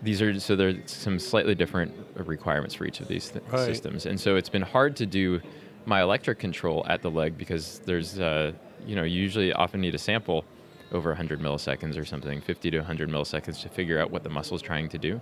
these 0.02 0.22
are 0.22 0.38
so 0.40 0.56
there's 0.56 0.76
some 0.86 1.18
slightly 1.18 1.54
different 1.54 1.92
requirements 2.14 2.74
for 2.74 2.84
each 2.86 3.00
of 3.00 3.08
these 3.08 3.30
th- 3.30 3.44
Right. 3.50 3.60
systems, 3.66 4.06
and 4.06 4.18
so 4.18 4.36
it's 4.36 4.48
been 4.48 4.62
hard 4.62 4.96
to 4.96 5.06
do 5.06 5.40
myoelectric 5.86 6.38
control 6.38 6.84
at 6.88 7.02
the 7.02 7.10
leg 7.10 7.36
because 7.38 7.80
there's 7.86 8.18
uh, 8.20 8.52
you 8.86 8.96
know 8.96 9.02
you 9.02 9.20
usually 9.20 9.52
often 9.52 9.80
need 9.80 9.94
a 9.94 9.98
sample 9.98 10.44
over 10.92 11.10
100 11.10 11.40
milliseconds 11.40 11.96
or 11.96 12.04
something, 12.04 12.40
50 12.40 12.70
to 12.72 12.78
100 12.78 13.08
milliseconds 13.08 13.62
to 13.62 13.68
figure 13.68 14.00
out 14.00 14.10
what 14.10 14.22
the 14.24 14.28
muscle 14.30 14.56
is 14.56 14.62
trying 14.62 14.88
to 14.88 14.98
do 14.98 15.20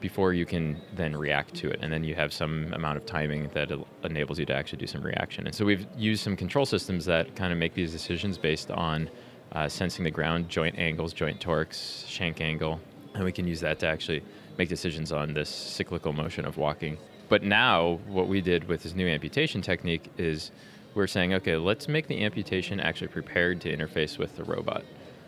before 0.00 0.32
you 0.32 0.46
can 0.46 0.80
then 0.96 1.14
react 1.16 1.54
to 1.54 1.70
it. 1.70 1.78
And 1.82 1.92
then 1.92 2.04
you 2.04 2.14
have 2.14 2.32
some 2.32 2.72
amount 2.72 2.96
of 2.98 3.06
timing 3.06 3.48
that 3.54 3.70
enables 4.02 4.38
you 4.38 4.46
to 4.46 4.54
actually 4.54 4.78
do 4.78 4.86
some 4.86 5.02
reaction. 5.02 5.46
And 5.46 5.54
so 5.54 5.64
we've 5.64 5.86
used 5.96 6.22
some 6.22 6.36
control 6.36 6.64
systems 6.66 7.04
that 7.04 7.34
kind 7.36 7.52
of 7.52 7.58
make 7.58 7.74
these 7.74 7.92
decisions 7.92 8.38
based 8.38 8.70
on 8.70 9.08
uh, 9.52 9.68
sensing 9.68 10.04
the 10.04 10.10
ground, 10.10 10.48
joint 10.48 10.78
angles, 10.78 11.12
joint 11.12 11.40
torques, 11.40 12.04
shank 12.08 12.40
angle. 12.40 12.80
And 13.14 13.24
we 13.24 13.32
can 13.32 13.46
use 13.46 13.60
that 13.60 13.78
to 13.80 13.86
actually 13.86 14.22
make 14.58 14.68
decisions 14.68 15.12
on 15.12 15.34
this 15.34 15.48
cyclical 15.48 16.12
motion 16.12 16.44
of 16.44 16.56
walking. 16.56 16.98
But 17.28 17.42
now, 17.42 18.00
what 18.06 18.28
we 18.28 18.40
did 18.40 18.68
with 18.68 18.82
this 18.82 18.94
new 18.94 19.06
amputation 19.08 19.62
technique 19.62 20.10
is 20.18 20.50
we're 20.94 21.06
saying, 21.06 21.34
okay, 21.34 21.56
let's 21.56 21.88
make 21.88 22.06
the 22.06 22.24
amputation 22.24 22.80
actually 22.80 23.08
prepared 23.08 23.60
to 23.62 23.76
interface 23.76 24.18
with 24.18 24.36
the 24.36 24.44
robot. 24.44 24.84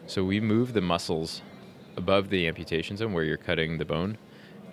So 0.06 0.22
we 0.24 0.40
move 0.40 0.72
the 0.72 0.80
muscles 0.80 1.42
above 1.96 2.28
the 2.28 2.46
amputation 2.46 2.96
zone 2.96 3.12
where 3.12 3.24
you're 3.24 3.36
cutting 3.36 3.78
the 3.78 3.84
bone 3.84 4.18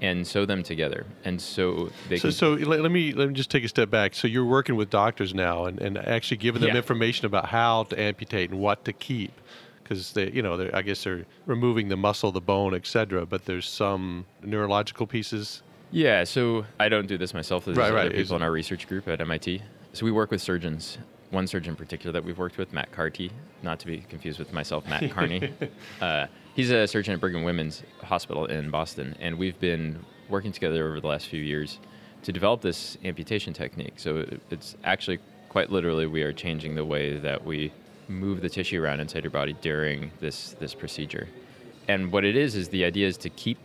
and 0.02 0.28
sew 0.28 0.46
them 0.46 0.62
together. 0.64 1.06
And 1.24 1.40
so 1.42 1.90
they 2.10 2.18
So, 2.18 2.28
can 2.28 2.32
so 2.34 2.54
let, 2.54 2.82
let 2.82 2.92
me 2.92 3.14
let 3.14 3.30
me 3.30 3.34
just 3.34 3.50
take 3.50 3.64
a 3.64 3.70
step 3.70 3.90
back. 3.90 4.14
So 4.14 4.28
you're 4.28 4.46
working 4.46 4.76
with 4.76 4.90
doctors 4.90 5.34
now, 5.34 5.66
and, 5.66 5.80
and 5.82 5.98
actually 5.98 6.38
giving 6.38 6.62
them 6.62 6.72
Yeah. 6.72 6.78
information 6.78 7.26
about 7.26 7.46
how 7.48 7.84
to 7.86 8.00
amputate 8.00 8.52
and 8.52 8.60
what 8.60 8.84
to 8.86 8.94
keep, 8.94 9.32
because 9.84 10.14
they, 10.14 10.32
you 10.32 10.42
know, 10.42 10.58
they're, 10.58 10.76
I 10.76 10.82
guess 10.82 11.04
they're 11.04 11.26
removing 11.46 11.90
the 11.90 11.98
muscle, 11.98 12.32
the 12.32 12.42
bone, 12.42 12.74
etc. 12.74 13.26
But 13.26 13.46
there's 13.46 13.68
some 13.68 14.26
neurological 14.42 15.06
pieces. 15.08 15.62
Yeah, 15.92 16.24
so 16.24 16.66
I 16.80 16.90
don't 16.90 17.08
do 17.08 17.18
this 17.18 17.34
myself. 17.34 17.66
There's 17.66 17.78
Right, 17.78 17.88
other 17.88 17.96
right. 17.98 18.12
people 18.12 18.36
in 18.36 18.42
our 18.42 18.52
research 18.52 18.88
group 18.88 19.08
at 19.08 19.22
MIT. 19.22 19.62
So 19.94 20.06
we 20.06 20.12
work 20.12 20.32
with 20.32 20.42
surgeons. 20.42 20.98
One 21.30 21.46
surgeon 21.48 21.72
in 21.72 21.76
particular 21.76 22.12
that 22.14 22.24
we've 22.24 22.38
worked 22.38 22.58
with, 22.58 22.74
Matt 22.74 22.92
Carty, 22.92 23.32
not 23.64 23.80
to 23.80 23.88
be 23.88 24.00
confused 24.10 24.40
with 24.40 24.54
myself, 24.54 24.88
Matt 24.88 25.12
Carney. 25.12 25.52
uh, 26.02 26.28
he's 26.56 26.70
a 26.72 26.88
surgeon 26.88 27.14
at 27.16 27.20
Brigham 27.20 27.44
Women's 27.44 27.84
Hospital 28.04 28.46
in 28.46 28.70
Boston, 28.70 29.16
and 29.20 29.38
we've 29.38 29.60
been 29.60 30.00
working 30.30 30.52
together 30.52 30.88
over 30.88 31.00
the 31.00 31.08
last 31.08 31.28
few 31.28 31.42
years 31.42 31.80
to 32.24 32.32
develop 32.32 32.62
this 32.62 32.98
amputation 33.04 33.52
technique. 33.54 33.94
So 33.98 34.18
it- 34.18 34.42
it's 34.52 34.76
actually 34.84 35.20
quite 35.50 35.72
literally 35.72 36.06
we 36.08 36.22
are 36.24 36.34
changing 36.34 36.74
the 36.76 36.86
way 36.86 37.18
that 37.18 37.44
we 37.46 37.72
move 38.14 38.42
the 38.42 38.50
tissue 38.50 38.82
around 38.82 39.00
inside 39.00 39.24
your 39.24 39.32
body 39.32 39.56
during 39.62 40.12
this 40.20 40.56
this 40.60 40.74
procedure. 40.74 41.28
And 41.88 42.12
what 42.12 42.24
it 42.24 42.36
is 42.36 42.56
is 42.56 42.70
the 42.70 42.86
idea 42.86 43.08
is 43.08 43.18
to 43.18 43.30
keep 43.30 43.58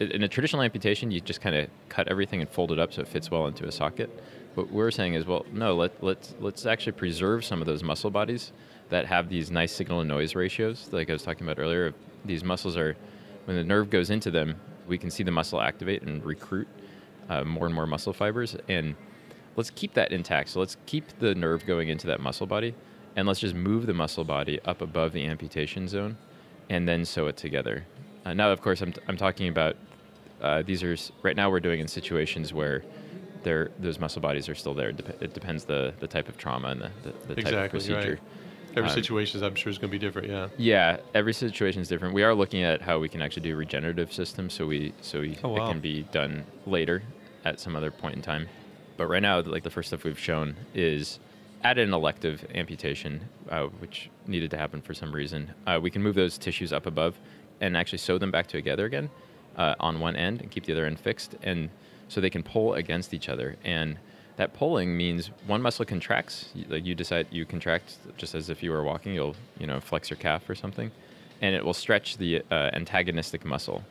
in 0.00 0.22
a 0.22 0.28
traditional 0.28 0.62
amputation 0.62 1.10
you 1.10 1.20
just 1.20 1.40
kind 1.40 1.56
of 1.56 1.68
cut 1.88 2.08
everything 2.08 2.40
and 2.40 2.50
fold 2.50 2.72
it 2.72 2.78
up 2.78 2.92
so 2.92 3.02
it 3.02 3.08
fits 3.08 3.30
well 3.30 3.46
into 3.46 3.66
a 3.66 3.72
socket. 3.72 4.10
What 4.54 4.70
we're 4.70 4.90
saying 4.90 5.14
is, 5.14 5.26
well, 5.26 5.44
no, 5.52 5.74
let 5.74 6.02
let's 6.02 6.34
let's 6.40 6.66
actually 6.66 6.92
preserve 6.92 7.44
some 7.44 7.60
of 7.60 7.66
those 7.66 7.82
muscle 7.82 8.10
bodies 8.10 8.52
that 8.90 9.06
have 9.06 9.28
these 9.28 9.50
nice 9.50 9.72
signal 9.72 10.00
and 10.00 10.08
noise 10.08 10.34
ratios, 10.34 10.88
like 10.92 11.10
I 11.10 11.12
was 11.12 11.22
talking 11.22 11.46
about 11.46 11.58
earlier. 11.58 11.94
These 12.24 12.44
muscles 12.44 12.76
are 12.76 12.96
when 13.46 13.56
the 13.56 13.64
nerve 13.64 13.90
goes 13.90 14.10
into 14.10 14.30
them, 14.30 14.56
we 14.86 14.98
can 14.98 15.10
see 15.10 15.22
the 15.22 15.30
muscle 15.30 15.60
activate 15.60 16.02
and 16.02 16.24
recruit 16.24 16.68
uh, 17.28 17.44
more 17.44 17.66
and 17.66 17.74
more 17.74 17.86
muscle 17.86 18.12
fibers, 18.12 18.56
and 18.68 18.94
let's 19.56 19.70
keep 19.70 19.94
that 19.94 20.12
intact. 20.12 20.50
So 20.50 20.60
let's 20.60 20.76
keep 20.86 21.18
the 21.18 21.34
nerve 21.34 21.66
going 21.66 21.88
into 21.88 22.06
that 22.08 22.20
muscle 22.20 22.46
body, 22.46 22.74
and 23.16 23.26
let's 23.28 23.40
just 23.40 23.54
move 23.54 23.86
the 23.86 23.94
muscle 23.94 24.24
body 24.24 24.60
up 24.64 24.80
above 24.80 25.12
the 25.12 25.24
amputation 25.26 25.88
zone, 25.88 26.16
and 26.70 26.88
then 26.88 27.04
sew 27.04 27.26
it 27.26 27.36
together. 27.36 27.84
Uh, 28.24 28.34
now, 28.34 28.50
of 28.50 28.60
course, 28.62 28.80
I'm, 28.80 28.92
t- 28.92 29.00
I'm 29.08 29.16
talking 29.16 29.48
about 29.48 29.76
uh, 30.40 30.62
these 30.62 30.82
are 30.82 30.92
s- 30.94 31.12
right 31.22 31.36
now 31.36 31.50
we're 31.50 31.60
doing 31.60 31.80
in 31.80 31.88
situations 31.88 32.52
where 32.52 32.82
they're, 33.42 33.70
those 33.78 33.98
muscle 34.00 34.22
bodies 34.22 34.48
are 34.48 34.54
still 34.54 34.74
there. 34.74 34.88
It, 34.88 34.96
dep- 34.96 35.22
it 35.22 35.34
depends 35.34 35.64
the, 35.64 35.92
the 36.00 36.08
type 36.08 36.28
of 36.28 36.38
trauma 36.38 36.68
and 36.68 36.80
the, 36.80 36.90
the, 37.02 37.10
the 37.12 37.12
type 37.12 37.28
of 37.30 37.38
Exactly, 37.38 37.68
procedure. 37.68 38.10
right. 38.14 38.76
Every 38.76 38.88
Um, 38.90 38.94
situation, 38.94 39.44
I'm 39.44 39.54
sure, 39.54 39.70
is 39.70 39.78
going 39.78 39.90
to 39.90 39.98
be 39.98 40.04
different. 40.04 40.28
Yeah. 40.28 40.48
Yeah, 40.56 40.96
every 41.14 41.32
situation 41.34 41.80
is 41.82 41.88
different. 41.88 42.14
We 42.14 42.24
are 42.24 42.34
looking 42.34 42.62
at 42.64 42.80
how 42.82 42.98
we 42.98 43.08
can 43.08 43.22
actually 43.22 43.42
do 43.48 43.54
regenerative 43.54 44.12
systems, 44.12 44.52
so 44.54 44.66
we 44.66 44.92
so 45.00 45.20
we, 45.20 45.38
Oh, 45.44 45.50
wow. 45.50 45.66
it 45.66 45.68
can 45.70 45.80
be 45.80 46.02
done 46.10 46.44
later 46.66 47.02
at 47.44 47.60
some 47.60 47.76
other 47.76 47.90
point 47.92 48.16
in 48.16 48.22
time. 48.22 48.48
But 48.96 49.06
right 49.06 49.22
now, 49.22 49.40
like 49.42 49.62
the 49.62 49.70
first 49.70 49.88
stuff 49.90 50.02
we've 50.02 50.18
shown 50.18 50.56
is 50.74 51.20
at 51.64 51.78
an 51.78 51.94
elective 51.94 52.46
amputation, 52.54 53.26
uh, 53.48 53.64
which 53.78 54.10
needed 54.26 54.50
to 54.50 54.58
happen 54.58 54.82
for 54.82 54.92
some 54.92 55.10
reason. 55.10 55.52
Uh, 55.66 55.80
we 55.82 55.90
can 55.90 56.02
move 56.02 56.14
those 56.14 56.36
tissues 56.36 56.72
up 56.72 56.84
above 56.84 57.18
and 57.60 57.76
actually 57.76 57.98
sew 57.98 58.18
them 58.18 58.30
back 58.30 58.46
together 58.46 58.84
again 58.84 59.08
uh, 59.56 59.74
on 59.80 59.98
one 59.98 60.14
end 60.14 60.42
and 60.42 60.50
keep 60.50 60.66
the 60.66 60.72
other 60.72 60.84
end 60.84 61.00
fixed, 61.00 61.34
and 61.42 61.70
so 62.08 62.20
they 62.20 62.30
can 62.30 62.42
pull 62.42 62.74
against 62.74 63.14
each 63.14 63.30
other. 63.30 63.56
And 63.64 63.96
that 64.36 64.52
pulling 64.52 64.96
means 64.96 65.30
one 65.46 65.62
muscle 65.62 65.84
contracts. 65.86 66.50
Like 66.68 66.84
you 66.84 66.94
decide 66.94 67.28
you 67.30 67.46
contract 67.46 67.96
just 68.18 68.34
as 68.34 68.50
if 68.50 68.62
you 68.62 68.70
were 68.70 68.82
walking. 68.82 69.14
You'll 69.14 69.36
you 69.58 69.66
know 69.66 69.80
flex 69.80 70.10
your 70.10 70.18
calf 70.18 70.48
or 70.50 70.54
something, 70.54 70.90
and 71.40 71.54
it 71.54 71.64
will 71.64 71.74
stretch 71.74 72.18
the 72.18 72.42
uh, 72.50 72.70
antagonistic 72.74 73.44
muscle. 73.44 73.82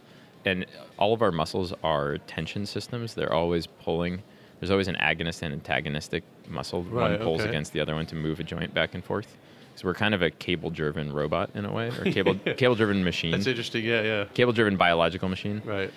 And 0.46 0.66
all 1.00 1.14
of 1.14 1.22
our 1.22 1.32
muscles 1.32 1.74
are 1.84 2.18
tension 2.20 2.66
systems. 2.66 3.14
They're 3.16 3.34
always 3.34 3.66
pulling. 3.66 4.22
There's 4.64 4.72
always 4.72 4.88
an 4.88 4.96
agonist 4.96 5.42
and 5.42 5.52
antagonistic 5.52 6.24
muscle. 6.48 6.84
Right, 6.84 7.12
one 7.12 7.20
pulls 7.20 7.42
okay. 7.42 7.50
against 7.50 7.74
the 7.74 7.82
other 7.82 7.96
one 7.96 8.06
to 8.06 8.16
move 8.16 8.40
a 8.40 8.44
joint 8.44 8.74
back 8.74 8.94
and 8.94 9.04
forth. 9.04 9.36
So 9.76 9.90
we're 9.90 9.94
kind 9.94 10.14
of 10.14 10.22
a 10.22 10.32
cable-driven 10.32 11.12
robot 11.12 11.50
in 11.54 11.66
a 11.66 11.74
way, 11.74 11.90
or 11.90 12.06
cable 12.14 12.36
cable-driven 12.36 13.04
machine, 13.04 13.32
That's 13.32 13.46
interesting. 13.46 13.84
Yeah, 13.84 14.02
yeah. 14.04 14.26
cable-driven 14.34 14.78
biological 14.78 15.28
machine. 15.28 15.62
Right. 15.66 15.92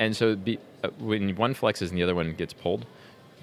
And 0.00 0.16
so 0.16 0.34
be, 0.34 0.58
uh, 0.82 0.88
when 0.98 1.36
one 1.36 1.54
flexes 1.54 1.90
and 1.90 1.98
the 1.98 2.02
other 2.02 2.16
one 2.16 2.34
gets 2.34 2.52
pulled, 2.52 2.84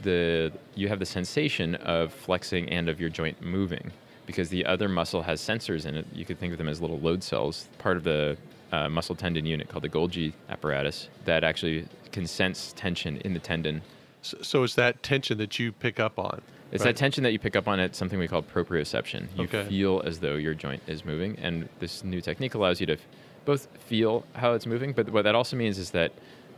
the 0.03 0.51
you 0.75 0.89
have 0.89 1.00
the 1.00 1.05
sensation 1.05 1.75
of 1.75 2.12
flexing 2.12 2.67
and 2.67 2.89
of 2.89 3.00
your 3.00 3.09
joint 3.09 3.41
moving 3.41 3.89
because 4.25 4.50
the 4.50 4.65
other 4.65 4.89
muscle 4.89 5.21
has 5.21 5.39
sensors 5.39 5.86
in 5.86 5.95
it. 5.95 6.05
You 6.13 6.25
could 6.25 6.39
think 6.39 6.51
of 6.51 6.57
them 6.57 6.67
as 6.67 6.81
little 6.81 7.00
load 7.00 7.24
cells, 7.24 7.69
part 7.77 7.95
of 7.95 8.03
the 8.03 8.36
uh, 8.74 8.89
muscle 8.89 9.15
tendon 9.15 9.45
unit 9.45 9.69
called 9.69 9.86
the 9.86 9.89
Golgi 9.89 10.33
apparatus 10.50 11.07
that 11.24 11.45
actually 11.45 11.88
can 12.12 12.27
sense 12.27 12.74
tension 12.75 13.15
in 13.24 13.33
the 13.33 13.39
tendon. 13.39 13.81
So, 14.27 14.38
so 14.41 14.63
it's 14.63 14.75
that 14.75 15.03
tension 15.03 15.38
that 15.38 15.57
you 15.60 15.72
pick 15.72 16.00
up 16.00 16.19
on. 16.19 16.41
It's 16.72 16.84
right? 16.84 16.89
that 16.89 16.98
tension 16.98 17.24
that 17.24 17.31
you 17.31 17.39
pick 17.39 17.55
up 17.55 17.67
on 17.67 17.79
at 17.79 17.96
something 17.96 18.19
we 18.19 18.27
call 18.27 18.43
proprioception. 18.43 19.27
You 19.38 19.43
Okay. 19.46 19.63
feel 19.69 20.01
as 20.05 20.19
though 20.19 20.36
your 20.36 20.53
joint 20.53 20.81
is 20.88 21.05
moving, 21.05 21.38
and 21.39 21.69
this 21.79 22.03
new 22.03 22.19
technique 22.22 22.53
allows 22.55 22.79
you 22.81 22.86
to 22.88 22.93
f- 22.93 23.00
both 23.46 23.67
feel 23.79 24.25
how 24.34 24.51
it's 24.53 24.65
moving, 24.65 24.91
but 24.91 25.10
what 25.10 25.24
that 25.24 25.34
also 25.36 25.55
means 25.55 25.77
is 25.77 25.91
that 25.91 26.12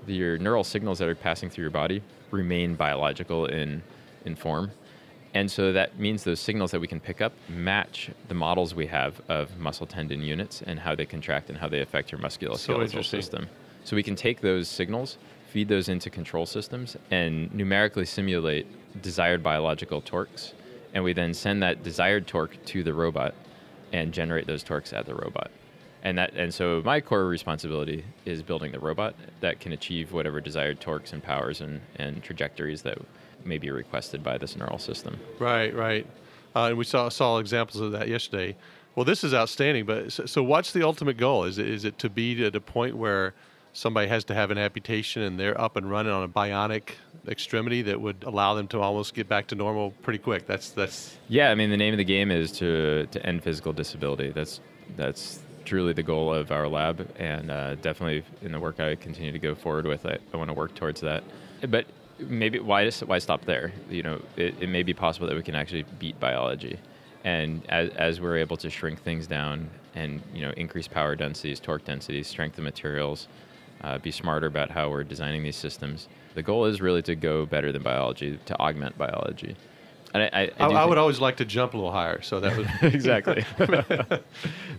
the, 0.07 0.13
your 0.15 0.37
neural 0.39 0.63
signals 0.63 0.97
that 0.99 1.07
are 1.07 1.13
passing 1.15 1.49
through 1.49 1.61
your 1.63 1.69
body 1.71 2.01
remain 2.31 2.75
biological 2.75 3.45
in 3.45 3.83
in 4.25 4.35
form, 4.35 4.71
and 5.35 5.49
so 5.51 5.71
that 5.71 5.99
means 5.99 6.23
those 6.23 6.39
signals 6.39 6.71
that 6.71 6.79
we 6.79 6.87
can 6.87 6.99
pick 6.99 7.21
up 7.21 7.31
match 7.47 8.09
the 8.27 8.33
models 8.33 8.73
we 8.73 8.87
have 8.87 9.21
of 9.29 9.57
muscle 9.59 9.85
tendon 9.85 10.21
units 10.23 10.63
and 10.65 10.79
how 10.79 10.95
they 10.95 11.05
contract 11.05 11.49
and 11.49 11.57
how 11.59 11.69
they 11.69 11.81
affect 11.81 12.11
your 12.11 12.19
musculoskeletal 12.19 12.81
interesting. 12.83 13.21
system. 13.21 13.47
So 13.83 13.95
we 13.95 14.03
can 14.03 14.15
take 14.15 14.41
those 14.41 14.67
signals, 14.67 15.17
feed 15.51 15.67
those 15.67 15.89
into 15.89 16.09
control 16.09 16.45
systems, 16.45 16.95
and 17.11 17.53
numerically 17.53 18.05
simulate 18.05 18.67
desired 19.01 19.43
biological 19.43 20.01
torques. 20.01 20.53
And 20.93 21.03
we 21.03 21.13
then 21.13 21.33
send 21.33 21.61
that 21.63 21.83
desired 21.83 22.27
torque 22.27 22.63
to 22.65 22.83
the 22.83 22.93
robot 22.93 23.33
and 23.91 24.13
generate 24.13 24.47
those 24.47 24.63
torques 24.63 24.93
at 24.93 25.05
the 25.05 25.15
robot. 25.15 25.51
And 26.01 26.17
that 26.17 26.33
and 26.33 26.53
so 26.53 26.81
my 26.85 27.01
core 27.01 27.25
responsibility 27.25 28.05
is 28.25 28.41
building 28.41 28.71
the 28.71 28.79
robot 28.79 29.15
that 29.41 29.59
can 29.59 29.73
achieve 29.73 30.13
whatever 30.13 30.39
desired 30.39 30.79
torques 30.79 31.11
and 31.11 31.21
powers 31.21 31.61
and, 31.61 31.81
and 31.97 32.23
trajectories 32.23 32.81
that 32.83 32.97
may 33.43 33.57
be 33.57 33.69
requested 33.69 34.23
by 34.23 34.37
this 34.37 34.55
neural 34.55 34.77
system. 34.77 35.19
Right, 35.39 35.73
right. 35.75 36.07
Uh, 36.55 36.67
and 36.67 36.77
we 36.77 36.85
saw 36.85 37.09
saw 37.09 37.37
examples 37.37 37.81
of 37.81 37.91
that 37.91 38.07
yesterday. 38.07 38.55
Well, 38.95 39.05
this 39.05 39.23
is 39.23 39.33
outstanding. 39.33 39.85
But 39.85 40.11
so, 40.11 40.25
so 40.25 40.41
what's 40.41 40.71
the 40.71 40.83
ultimate 40.83 41.17
goal? 41.17 41.43
Is 41.43 41.57
it 41.57 41.67
is 41.67 41.85
it 41.85 41.99
to 41.99 42.09
be 42.09 42.45
at 42.45 42.55
a 42.55 42.61
point 42.61 42.95
where 42.95 43.33
somebody 43.73 44.07
has 44.07 44.23
to 44.25 44.33
have 44.33 44.51
an 44.51 44.57
amputation 44.57 45.21
and 45.21 45.39
they're 45.39 45.59
up 45.59 45.75
and 45.75 45.89
running 45.89 46.11
on 46.11 46.23
a 46.23 46.27
bionic 46.27 46.91
extremity 47.27 47.81
that 47.83 47.99
would 47.99 48.23
allow 48.23 48.53
them 48.53 48.67
to 48.67 48.79
almost 48.79 49.13
get 49.13 49.27
back 49.27 49.47
to 49.47 49.55
normal 49.55 49.91
pretty 50.01 50.19
quick? 50.19 50.47
That's 50.47 50.71
that's 50.71 51.17
Yeah, 51.27 51.51
I 51.51 51.55
mean 51.55 51.69
the 51.69 51.77
name 51.77 51.93
of 51.93 51.97
the 51.97 52.03
game 52.03 52.31
is 52.31 52.51
to 52.53 53.07
to 53.07 53.25
end 53.25 53.43
physical 53.43 53.73
disability. 53.73 54.29
That's 54.31 54.59
that's 54.95 55.39
truly 55.65 55.93
the 55.93 56.03
goal 56.03 56.33
of 56.33 56.51
our 56.51 56.67
lab, 56.67 57.07
and 57.17 57.51
uh, 57.51 57.75
definitely 57.75 58.23
in 58.41 58.51
the 58.51 58.59
work 58.59 58.79
I 58.79 58.95
continue 58.95 59.31
to 59.31 59.39
go 59.39 59.53
forward 59.53 59.85
with. 59.85 60.05
I, 60.05 60.17
I 60.33 60.37
want 60.37 60.49
to 60.49 60.53
work 60.53 60.73
towards 60.73 61.01
that. 61.01 61.23
But 61.67 61.85
maybe 62.17 62.59
why 62.59 62.85
just 62.85 63.03
why 63.03 63.19
stop 63.19 63.45
there? 63.45 63.71
You 63.89 64.03
know, 64.03 64.21
it, 64.35 64.55
it 64.61 64.69
may 64.69 64.83
be 64.83 64.93
possible 64.93 65.27
that 65.27 65.35
we 65.35 65.43
can 65.43 65.55
actually 65.55 65.85
beat 65.99 66.19
biology, 66.19 66.79
and 67.23 67.65
as 67.69 67.89
as 67.91 68.21
we're 68.21 68.37
able 68.37 68.57
to 68.57 68.69
shrink 68.69 69.01
things 69.01 69.27
down 69.27 69.69
and 69.95 70.21
you 70.33 70.41
know 70.41 70.51
increase 70.57 70.87
power 70.87 71.15
densities, 71.15 71.59
torque 71.59 71.85
densities, 71.85 72.27
strength 72.27 72.57
of 72.57 72.63
materials. 72.63 73.27
Uh, 73.81 73.97
be 73.97 74.11
smarter 74.11 74.47
about 74.47 74.69
how 74.69 74.89
we're 74.89 75.03
designing 75.03 75.43
these 75.43 75.55
systems. 75.55 76.07
The 76.35 76.43
goal 76.43 76.65
is 76.65 76.81
really 76.81 77.01
to 77.03 77.15
go 77.15 77.45
better 77.45 77.71
than 77.71 77.81
biology, 77.81 78.39
to 78.45 78.59
augment 78.59 78.97
biology. 78.97 79.55
And 80.13 80.23
I, 80.23 80.29
I, 80.33 80.41
I 80.41 80.67
I, 80.67 80.81
I 80.81 80.85
would 80.85 80.97
always 80.97 81.19
like 81.19 81.37
to 81.37 81.45
jump 81.45 81.73
a 81.73 81.77
little 81.77 81.91
higher. 81.91 82.21
So 82.21 82.39
that 82.39 82.57
was 82.57 82.67
exactly. 82.93 83.45
that, 83.57 84.29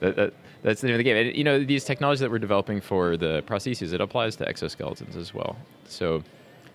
that, 0.00 0.32
that's 0.62 0.80
the 0.80 0.88
name 0.88 0.94
of 0.94 0.98
the 0.98 1.04
game. 1.04 1.16
And, 1.16 1.36
you 1.36 1.44
know, 1.44 1.64
these 1.64 1.84
technologies 1.84 2.20
that 2.20 2.30
we're 2.30 2.38
developing 2.38 2.80
for 2.80 3.16
the 3.16 3.42
prostheses, 3.46 3.92
it 3.92 4.00
applies 4.00 4.36
to 4.36 4.44
exoskeletons 4.44 5.16
as 5.16 5.32
well. 5.32 5.56
So 5.86 6.22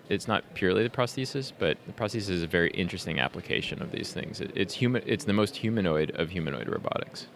it's 0.08 0.28
not 0.28 0.42
purely 0.54 0.82
the 0.82 0.90
prosthesis, 0.90 1.52
but 1.58 1.78
the 1.86 1.92
prosthesis 1.92 2.30
is 2.30 2.42
a 2.42 2.46
very 2.46 2.70
interesting 2.70 3.18
application 3.18 3.82
of 3.82 3.92
these 3.92 4.12
things. 4.12 4.40
It, 4.40 4.52
it's 4.54 4.74
human. 4.74 5.02
It's 5.06 5.24
the 5.24 5.32
most 5.32 5.56
humanoid 5.56 6.12
of 6.12 6.30
humanoid 6.30 6.68
robotics. 6.68 7.26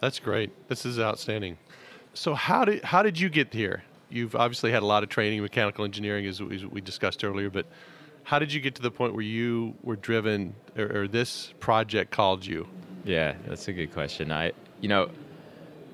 That's 0.00 0.18
great. 0.18 0.50
This 0.68 0.84
is 0.84 0.98
outstanding. 0.98 1.58
So 2.14 2.34
how 2.34 2.64
did 2.64 2.84
how 2.84 3.02
did 3.02 3.18
you 3.18 3.28
get 3.28 3.52
here? 3.52 3.82
You've 4.08 4.36
obviously 4.36 4.70
had 4.70 4.82
a 4.82 4.86
lot 4.86 5.02
of 5.02 5.08
training 5.08 5.38
in 5.38 5.42
mechanical 5.42 5.84
engineering, 5.84 6.26
as 6.26 6.40
we, 6.40 6.54
as 6.54 6.64
we 6.64 6.80
discussed 6.80 7.24
earlier. 7.24 7.50
But 7.50 7.66
how 8.22 8.38
did 8.38 8.52
you 8.52 8.60
get 8.60 8.76
to 8.76 8.82
the 8.82 8.90
point 8.90 9.14
where 9.14 9.24
you 9.24 9.74
were 9.82 9.96
driven, 9.96 10.54
or, 10.76 11.02
or 11.02 11.08
this 11.08 11.52
project 11.58 12.12
called 12.12 12.46
you? 12.46 12.68
Yeah, 13.04 13.34
that's 13.46 13.66
a 13.68 13.72
good 13.72 13.92
question. 13.92 14.30
I, 14.30 14.52
you 14.80 14.88
know, 14.88 15.10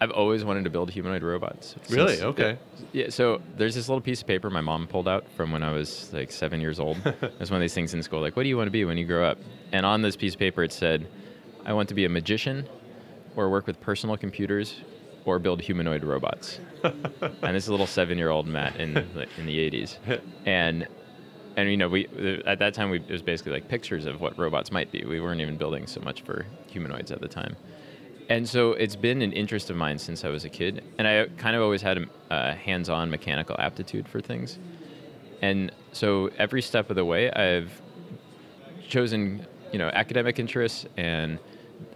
I've 0.00 0.10
always 0.10 0.44
wanted 0.44 0.64
to 0.64 0.70
build 0.70 0.90
humanoid 0.90 1.22
robots. 1.22 1.74
Really? 1.88 2.20
Okay. 2.20 2.58
Yeah. 2.92 3.08
So 3.08 3.40
there's 3.56 3.74
this 3.74 3.88
little 3.88 4.00
piece 4.00 4.20
of 4.20 4.26
paper 4.26 4.50
my 4.50 4.60
mom 4.60 4.86
pulled 4.86 5.08
out 5.08 5.24
from 5.36 5.50
when 5.50 5.62
I 5.62 5.72
was 5.72 6.12
like 6.12 6.30
seven 6.30 6.60
years 6.60 6.78
old. 6.78 6.98
It's 7.40 7.50
one 7.50 7.56
of 7.56 7.62
these 7.62 7.74
things 7.74 7.94
in 7.94 8.02
school, 8.02 8.20
like, 8.20 8.36
what 8.36 8.42
do 8.42 8.48
you 8.50 8.56
want 8.56 8.66
to 8.66 8.72
be 8.72 8.84
when 8.84 8.98
you 8.98 9.06
grow 9.06 9.24
up? 9.24 9.38
And 9.72 9.86
on 9.86 10.02
this 10.02 10.16
piece 10.16 10.34
of 10.34 10.38
paper, 10.38 10.62
it 10.62 10.72
said, 10.72 11.08
I 11.64 11.72
want 11.72 11.88
to 11.88 11.94
be 11.94 12.04
a 12.04 12.08
magician, 12.08 12.66
or 13.34 13.48
work 13.48 13.66
with 13.66 13.80
personal 13.80 14.16
computers, 14.16 14.76
or 15.30 15.38
build 15.38 15.60
humanoid 15.60 16.02
robots. 16.02 16.58
and 16.82 17.54
this 17.54 17.64
is 17.64 17.68
little 17.68 17.86
seven-year-old 17.86 18.48
Matt 18.48 18.76
in 18.80 18.94
the, 18.94 19.28
in 19.38 19.46
the 19.46 19.70
80s, 19.70 19.96
and 20.44 20.88
and 21.56 21.70
you 21.70 21.76
know 21.76 21.88
we 21.88 22.06
at 22.46 22.58
that 22.58 22.74
time 22.74 22.90
we, 22.90 22.98
it 22.98 23.10
was 23.10 23.22
basically 23.22 23.52
like 23.52 23.68
pictures 23.68 24.06
of 24.06 24.20
what 24.20 24.36
robots 24.36 24.72
might 24.72 24.90
be. 24.90 25.04
We 25.04 25.20
weren't 25.20 25.40
even 25.40 25.56
building 25.56 25.86
so 25.86 26.00
much 26.00 26.22
for 26.22 26.46
humanoids 26.66 27.12
at 27.12 27.20
the 27.20 27.28
time. 27.28 27.56
And 28.28 28.48
so 28.48 28.72
it's 28.72 28.96
been 28.96 29.22
an 29.22 29.32
interest 29.32 29.70
of 29.70 29.76
mine 29.76 29.98
since 29.98 30.24
I 30.24 30.28
was 30.28 30.44
a 30.44 30.48
kid, 30.48 30.82
and 30.98 31.06
I 31.06 31.26
kind 31.36 31.54
of 31.54 31.62
always 31.62 31.82
had 31.82 31.98
a, 31.98 32.06
a 32.30 32.54
hands-on 32.54 33.10
mechanical 33.10 33.56
aptitude 33.58 34.08
for 34.08 34.20
things. 34.20 34.58
And 35.42 35.72
so 35.92 36.30
every 36.38 36.62
step 36.62 36.90
of 36.90 36.96
the 36.96 37.04
way, 37.04 37.30
I've 37.32 37.80
chosen, 38.88 39.46
you 39.72 39.78
know, 39.78 39.88
academic 39.88 40.38
interests 40.38 40.86
and 40.96 41.38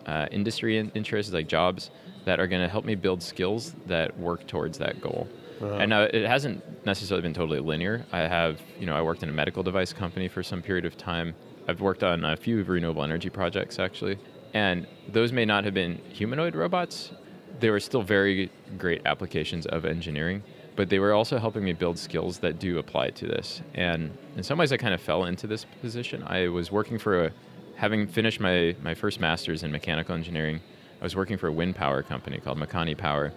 uh, 0.07 0.27
industry 0.31 0.79
in- 0.79 0.91
interests, 0.95 1.33
like 1.33 1.49
jobs, 1.49 1.91
that 2.25 2.41
are 2.41 2.47
going 2.47 2.63
to 2.63 2.69
help 2.69 2.85
me 2.85 2.95
build 2.95 3.23
skills 3.23 3.75
that 3.87 4.19
work 4.19 4.47
towards 4.47 4.79
that 4.79 5.01
goal. 5.01 5.29
Wow. 5.61 5.79
And 5.79 5.91
now 5.91 6.03
it 6.03 6.27
hasn't 6.27 6.63
necessarily 6.85 7.23
been 7.23 7.35
totally 7.35 7.61
linear. 7.61 8.05
I 8.13 8.21
have, 8.21 8.61
you 8.79 8.87
know, 8.87 8.97
I 8.97 9.03
worked 9.03 9.23
in 9.23 9.29
a 9.29 9.33
medical 9.33 9.63
device 9.63 9.93
company 9.93 10.29
for 10.29 10.43
some 10.43 10.63
period 10.63 10.85
of 10.85 10.97
time. 10.97 11.35
I've 11.69 11.81
worked 11.81 12.03
on 12.03 12.25
a 12.25 12.37
few 12.37 12.63
renewable 12.65 13.03
energy 13.03 13.31
projects 13.31 13.79
actually, 13.79 14.19
and 14.53 14.87
those 15.09 15.33
may 15.33 15.45
not 15.45 15.65
have 15.65 15.75
been 15.75 16.01
humanoid 16.11 16.55
robots. 16.55 17.13
They 17.61 17.71
were 17.71 17.81
still 17.81 18.03
very 18.03 18.51
great 18.79 19.03
applications 19.07 19.65
of 19.67 19.85
engineering, 19.85 20.43
but 20.77 20.89
they 20.89 20.99
were 20.99 21.13
also 21.13 21.39
helping 21.39 21.65
me 21.65 21.73
build 21.73 21.99
skills 21.99 22.39
that 22.39 22.59
do 22.59 22.79
apply 22.79 23.11
to 23.11 23.27
this. 23.27 23.63
And 23.75 24.17
in 24.37 24.43
some 24.43 24.59
ways, 24.59 24.73
I 24.73 24.77
kind 24.77 24.93
of 24.93 25.01
fell 25.01 25.25
into 25.25 25.47
this 25.47 25.65
position. 25.81 26.25
I 26.27 26.49
was 26.49 26.73
working 26.73 26.99
for 26.99 27.27
a, 27.27 27.33
having 27.77 28.07
finished 28.07 28.41
my, 28.41 28.77
my 28.83 28.95
first 28.95 29.21
master's 29.21 29.63
in 29.63 29.73
mechanical 29.73 30.15
engineering, 30.15 30.61
I 31.01 31.05
was 31.05 31.17
working 31.17 31.37
for 31.37 31.49
a 31.49 31.53
wind 31.53 31.77
power 31.77 32.03
company 32.03 32.39
called 32.39 32.59
Makani 32.59 32.97
Power. 32.97 33.33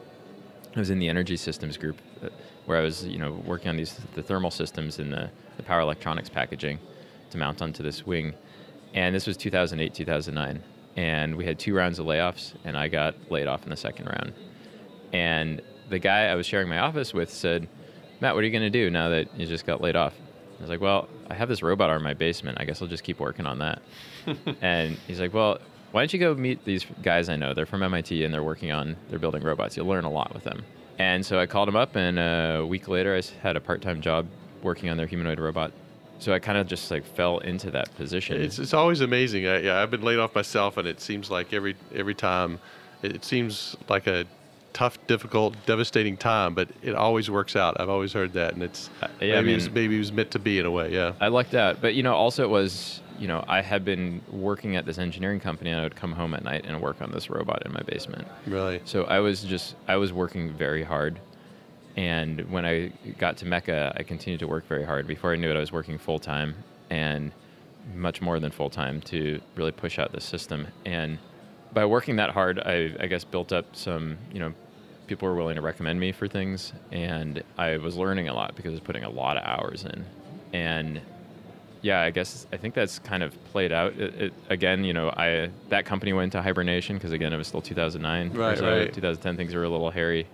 I 0.75 0.79
was 0.79 0.89
in 0.89 1.00
the 1.00 1.10
energy 1.10 1.38
systems 1.38 1.77
group, 1.77 1.98
uh, 2.24 2.29
where 2.65 2.77
I 2.77 2.82
was 2.82 3.06
you 3.06 3.17
know 3.17 3.34
working 3.46 3.70
on 3.70 3.77
these 3.77 4.00
the 4.13 4.22
thermal 4.22 4.51
systems 4.51 5.00
and 5.00 5.12
the, 5.12 5.29
the 5.58 5.63
power 5.63 5.82
electronics 5.82 6.29
packaging 6.29 6.79
to 7.32 7.38
mount 7.38 7.62
onto 7.62 7.84
this 7.84 8.06
wing. 8.06 8.34
And 8.94 9.13
this 9.13 9.27
was 9.27 9.38
2008, 9.38 9.94
2009, 9.94 10.63
and 10.96 11.36
we 11.36 11.46
had 11.46 11.60
two 11.60 11.75
rounds 11.75 12.00
of 12.00 12.06
layoffs, 12.06 12.53
and 12.63 12.77
I 12.77 12.88
got 12.88 13.15
laid 13.29 13.48
off 13.48 13.63
in 13.63 13.70
the 13.70 13.77
second 13.77 14.06
round. 14.06 14.34
And 15.13 15.62
the 15.89 16.00
guy 16.00 16.25
I 16.25 16.36
was 16.36 16.46
sharing 16.46 16.70
my 16.70 16.79
office 16.79 17.13
with 17.13 17.32
said, 17.32 17.67
"Matt, 18.22 18.36
what 18.36 18.44
are 18.44 18.48
you 18.48 18.51
going 18.51 18.62
to 18.62 18.70
do 18.70 18.89
now 18.89 19.10
that 19.10 19.38
you 19.38 19.46
just 19.46 19.65
got 19.65 19.82
laid 19.82 19.96
off?" 19.96 20.13
I 20.58 20.62
was 20.62 20.70
like, 20.70 20.82
"Well, 20.82 21.08
I 21.30 21.34
have 21.34 21.50
this 21.50 21.62
robot 21.62 21.90
arm 21.90 22.00
in 22.00 22.04
my 22.04 22.14
basement. 22.14 22.58
I 22.60 22.66
guess 22.66 22.82
I'll 22.82 22.88
just 22.88 23.04
keep 23.04 23.20
working 23.20 23.46
on 23.46 23.60
that." 23.60 23.82
and 24.62 24.98
he's 25.08 25.20
like, 25.20 25.34
"Well, 25.34 25.60
why 25.92 26.02
don't 26.02 26.12
you 26.12 26.20
go 26.20 26.34
meet 26.36 26.66
these 26.66 26.86
guys 27.02 27.30
I 27.30 27.36
know? 27.36 27.54
They're 27.54 27.66
from 27.66 27.84
MIT 27.84 28.24
and 28.24 28.34
they're 28.34 28.44
working 28.44 28.72
on 28.72 28.96
they're 29.10 29.20
building 29.20 29.44
robots. 29.44 29.78
You'll 29.78 29.88
learn 29.88 30.06
a 30.06 30.12
lot 30.12 30.34
with 30.34 30.44
them." 30.44 30.64
And 31.00 31.26
so 31.26 31.40
I 31.40 31.46
called 31.46 31.70
him 31.70 31.76
up, 31.76 31.96
and 31.96 32.18
uh, 32.18 32.58
a 32.62 32.66
week 32.66 32.88
later, 32.88 33.16
I 33.16 33.22
had 33.42 33.56
a 33.56 33.60
part-time 33.60 34.02
job 34.02 34.26
working 34.64 34.90
on 34.90 34.98
their 34.98 35.06
humanoid 35.06 35.40
robot. 35.40 35.72
So 36.20 36.34
I 36.34 36.40
kind 36.40 36.58
of 36.58 36.66
just 36.66 36.90
like 36.90 37.06
fell 37.06 37.38
into 37.40 37.70
that 37.72 37.96
position. 37.96 38.42
It's, 38.42 38.58
it's 38.58 38.74
always 38.74 39.02
amazing. 39.02 39.46
I, 39.46 39.60
yeah, 39.60 39.82
I've 39.82 39.92
been 39.92 40.02
laid 40.02 40.18
off 40.18 40.34
myself, 40.34 40.78
and 40.78 40.88
it 40.88 41.00
seems 41.00 41.30
like 41.30 41.54
every 41.54 41.76
every 41.94 42.16
time, 42.16 42.60
it 43.04 43.24
seems 43.24 43.76
like 43.88 44.08
a 44.08 44.26
tough, 44.77 45.00
difficult, 45.07 45.55
devastating 45.65 46.15
time, 46.15 46.53
but 46.53 46.69
it 46.84 46.93
always 46.93 47.31
works 47.31 47.55
out. 47.55 47.81
I've 47.81 47.89
always 47.89 48.13
heard 48.13 48.34
that, 48.34 48.53
and 48.53 48.62
it's 48.62 48.91
Uh, 49.01 49.07
yeah, 49.19 49.41
maybe, 49.41 49.50
I 49.50 49.51
it 49.53 49.55
was, 49.55 49.65
mean- 49.65 49.74
maybe 49.74 49.96
it 49.96 50.00
was 50.00 50.12
meant 50.12 50.29
to 50.31 50.39
be 50.39 50.60
in 50.60 50.67
a 50.67 50.72
way. 50.72 50.93
Yeah. 50.93 51.13
I 51.19 51.29
lucked 51.29 51.50
that. 51.51 51.81
but 51.81 51.96
you 51.96 52.03
know, 52.03 52.13
also 52.13 52.43
it 52.43 52.50
was 52.50 53.01
you 53.17 53.27
know 53.27 53.43
I 53.48 53.62
had 53.62 53.84
been 53.84 54.22
working 54.31 54.75
at 54.75 54.86
this 54.86 55.00
engineering 55.00 55.39
company, 55.39 55.72
and 55.72 55.79
I 55.79 55.84
would 55.84 55.96
come 55.96 56.12
home 56.12 56.36
at 56.36 56.43
night 56.43 56.65
and 56.67 56.79
work 56.79 57.01
on 57.01 57.10
this 57.12 57.27
robot 57.27 57.63
in 57.65 57.74
my 57.74 57.81
basement. 57.88 58.27
Really. 58.46 58.79
So 58.86 59.05
I 59.05 59.19
was 59.19 59.41
just 59.43 59.75
I 59.88 59.96
was 59.96 60.13
working 60.13 60.53
very 60.53 60.84
hard, 60.84 61.19
and 61.96 62.41
when 62.51 62.63
I 62.63 62.91
got 63.17 63.38
to 63.38 63.46
Meka, 63.46 63.93
I 64.00 64.03
continued 64.03 64.41
to 64.41 64.48
work 64.48 64.67
very 64.67 64.84
hard. 64.86 65.07
Before 65.07 65.34
I 65.34 65.38
knew 65.38 65.50
it, 65.50 65.57
I 65.57 65.60
was 65.60 65.72
working 65.72 65.98
full 65.98 66.19
time 66.19 66.53
and 66.91 67.31
much 67.96 68.22
more 68.22 68.39
than 68.39 68.51
full 68.51 68.69
time 68.69 69.01
to 69.01 69.41
really 69.55 69.72
push 69.72 69.98
out 69.98 70.12
the 70.12 70.22
system. 70.22 70.67
And 70.86 71.17
by 71.74 71.86
working 71.86 72.17
that 72.17 72.29
hard, 72.29 72.60
I, 72.60 72.93
I 73.00 73.07
guess 73.07 73.24
built 73.24 73.51
up 73.51 73.75
some 73.75 74.19
you 74.31 74.39
know 74.39 74.53
people 75.08 75.28
were 75.28 75.36
willing 75.36 75.56
to 75.56 75.62
recommend 75.62 76.00
me 76.00 76.12
for 76.12 76.28
things, 76.28 76.74
and 76.92 77.44
I 77.58 77.78
was 77.78 77.96
learning 77.96 78.28
a 78.28 78.34
lot 78.34 78.56
because 78.56 78.70
I 78.70 78.74
was 78.74 78.82
putting 78.82 79.04
a 79.04 79.10
lot 79.10 79.38
of 79.38 79.44
hours 79.44 79.84
in, 79.84 80.06
and 80.54 81.02
yeah, 81.82 82.02
I 82.02 82.10
guess 82.10 82.46
I 82.52 82.58
think 82.58 82.74
that's 82.74 83.00
kind 83.00 83.24
of 83.24 83.34
played 83.52 83.72
out. 83.72 83.94
It, 83.94 84.14
it, 84.16 84.34
again, 84.50 84.84
you 84.84 84.94
know, 84.94 85.10
I 85.10 85.50
that 85.70 85.86
company 85.86 86.14
went 86.14 86.26
into 86.26 86.42
hibernation 86.42 86.98
because 86.98 87.12
again, 87.12 87.34
it 87.34 87.38
was 87.38 87.48
still 87.48 87.62
2009. 87.62 88.34
Right, 88.34 88.58
so, 88.58 88.66
right. 88.66 88.94
2010 88.94 89.38
things 89.38 89.54
were 89.54 89.64
a 89.64 89.70
little 89.70 89.92
hairy. 89.92 90.28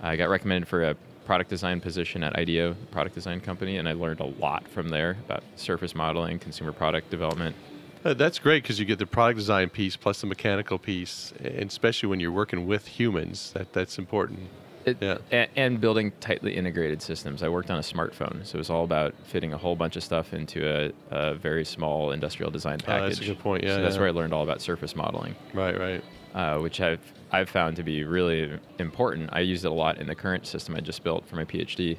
I 0.00 0.16
got 0.16 0.28
recommended 0.28 0.68
for 0.68 0.84
a 0.84 0.94
product 1.24 1.50
design 1.50 1.80
position 1.80 2.22
at 2.22 2.36
IDEO, 2.36 2.74
product 2.90 3.14
design 3.14 3.40
company, 3.40 3.78
and 3.78 3.88
I 3.88 3.92
learned 3.92 4.20
a 4.20 4.26
lot 4.26 4.68
from 4.68 4.88
there 4.88 5.16
about 5.24 5.42
surface 5.56 5.94
modeling, 5.94 6.38
consumer 6.38 6.72
product 6.72 7.10
development. 7.10 7.56
Uh, 8.04 8.12
that's 8.14 8.38
great 8.38 8.62
because 8.62 8.78
you 8.78 8.84
get 8.84 8.98
the 8.98 9.06
product 9.06 9.38
design 9.38 9.70
piece 9.70 9.96
plus 9.96 10.20
the 10.20 10.26
mechanical 10.26 10.78
piece, 10.78 11.32
and 11.42 11.70
especially 11.70 12.08
when 12.08 12.20
you're 12.20 12.32
working 12.32 12.66
with 12.66 12.86
humans, 12.86 13.52
that 13.54 13.72
that's 13.72 13.98
important. 13.98 14.40
It, 14.84 14.98
Yeah. 15.00 15.46
and 15.56 15.80
building 15.80 16.12
tightly 16.20 16.54
integrated 16.54 17.00
systems. 17.00 17.42
I 17.42 17.48
worked 17.48 17.70
on 17.70 17.78
a 17.78 17.82
smartphone, 17.82 18.44
so 18.44 18.56
it 18.56 18.58
was 18.58 18.68
all 18.68 18.84
about 18.84 19.14
fitting 19.24 19.54
a 19.54 19.56
whole 19.56 19.74
bunch 19.74 19.96
of 19.96 20.04
stuff 20.04 20.34
into 20.34 20.68
a, 20.68 20.92
a 21.10 21.34
very 21.34 21.64
small 21.64 22.10
industrial 22.10 22.50
design 22.50 22.80
Oh, 22.82 22.86
package. 22.86 23.08
that's 23.16 23.20
a 23.22 23.24
good 23.32 23.38
point. 23.38 23.64
Yeah, 23.64 23.76
so 23.76 23.82
that's 23.82 23.96
where 23.96 24.08
I 24.08 24.10
learned 24.10 24.34
all 24.34 24.42
about 24.42 24.60
surface 24.60 24.94
modeling. 24.94 25.34
Right, 25.54 25.78
right. 25.78 26.04
uh, 26.34 26.58
which 26.58 26.82
I've 26.82 27.00
I've 27.32 27.48
found 27.48 27.76
to 27.76 27.82
be 27.82 28.04
really 28.04 28.52
important. 28.78 29.30
I 29.32 29.40
used 29.40 29.64
it 29.64 29.68
a 29.68 29.74
lot 29.74 29.96
in 29.96 30.06
the 30.06 30.14
current 30.14 30.46
system 30.46 30.76
I 30.76 30.80
just 30.80 31.02
built 31.02 31.26
for 31.26 31.36
my 31.36 31.44
PhD 31.46 31.96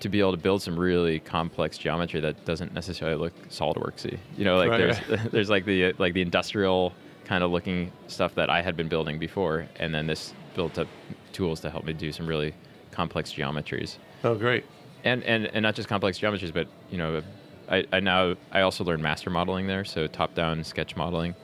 to 0.00 0.08
be 0.08 0.20
able 0.20 0.32
to 0.32 0.36
build 0.36 0.62
some 0.62 0.78
really 0.78 1.20
complex 1.20 1.78
geometry 1.78 2.20
that 2.20 2.44
doesn't 2.44 2.72
necessarily 2.74 3.16
look 3.16 3.48
SolidWorksy. 3.48 4.18
You 4.36 4.44
know, 4.44 4.56
like 4.56 4.70
Right, 4.70 4.78
there's 5.08 5.22
there's 5.32 5.50
like 5.50 5.64
the 5.64 5.92
like 5.98 6.12
the 6.14 6.22
industrial 6.22 6.92
kind 7.24 7.42
of 7.42 7.50
looking 7.50 7.90
stuff 8.06 8.34
that 8.36 8.50
I 8.50 8.62
had 8.62 8.76
been 8.76 8.88
building 8.88 9.18
before, 9.18 9.66
and 9.80 9.94
then 9.94 10.06
this 10.06 10.34
built 10.54 10.78
up 10.78 10.88
tools 11.32 11.60
to 11.60 11.70
help 11.70 11.84
me 11.84 11.92
do 11.92 12.12
some 12.12 12.26
really 12.26 12.54
complex 12.92 13.32
geometries 13.32 13.96
Oh, 14.24 14.34
great. 14.34 14.64
and 15.04 15.22
and 15.24 15.46
and 15.46 15.62
not 15.62 15.74
just 15.74 15.88
complex 15.88 16.18
geometries, 16.18 16.52
but 16.52 16.66
you 16.90 16.98
know, 16.98 17.22
I, 17.70 17.84
I 17.92 18.00
now 18.00 18.36
I 18.52 18.60
also 18.60 18.84
learned 18.84 19.02
master 19.02 19.30
modeling 19.30 19.66
there, 19.66 19.84
so 19.84 20.06
top-down 20.06 20.62
sketch 20.64 20.94
modeling, 20.96 21.34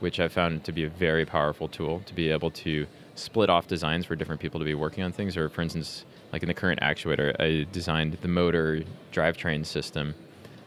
which 0.00 0.18
I 0.20 0.28
found 0.28 0.64
to 0.64 0.72
be 0.72 0.84
a 0.84 0.88
very 0.88 1.24
powerful 1.26 1.68
tool 1.68 2.02
to 2.06 2.14
be 2.14 2.30
able 2.30 2.50
to 2.52 2.86
split 3.16 3.50
off 3.50 3.66
designs 3.66 4.06
for 4.06 4.16
different 4.16 4.40
people 4.40 4.60
to 4.60 4.64
be 4.64 4.74
working 4.74 5.02
on 5.02 5.12
things. 5.12 5.36
Or 5.36 5.48
for 5.48 5.62
instance, 5.62 6.04
like 6.32 6.42
in 6.42 6.48
the 6.48 6.54
current 6.54 6.80
actuator, 6.80 7.34
I 7.40 7.66
designed 7.72 8.18
the 8.20 8.28
motor 8.28 8.82
drivetrain 9.12 9.66
system 9.66 10.14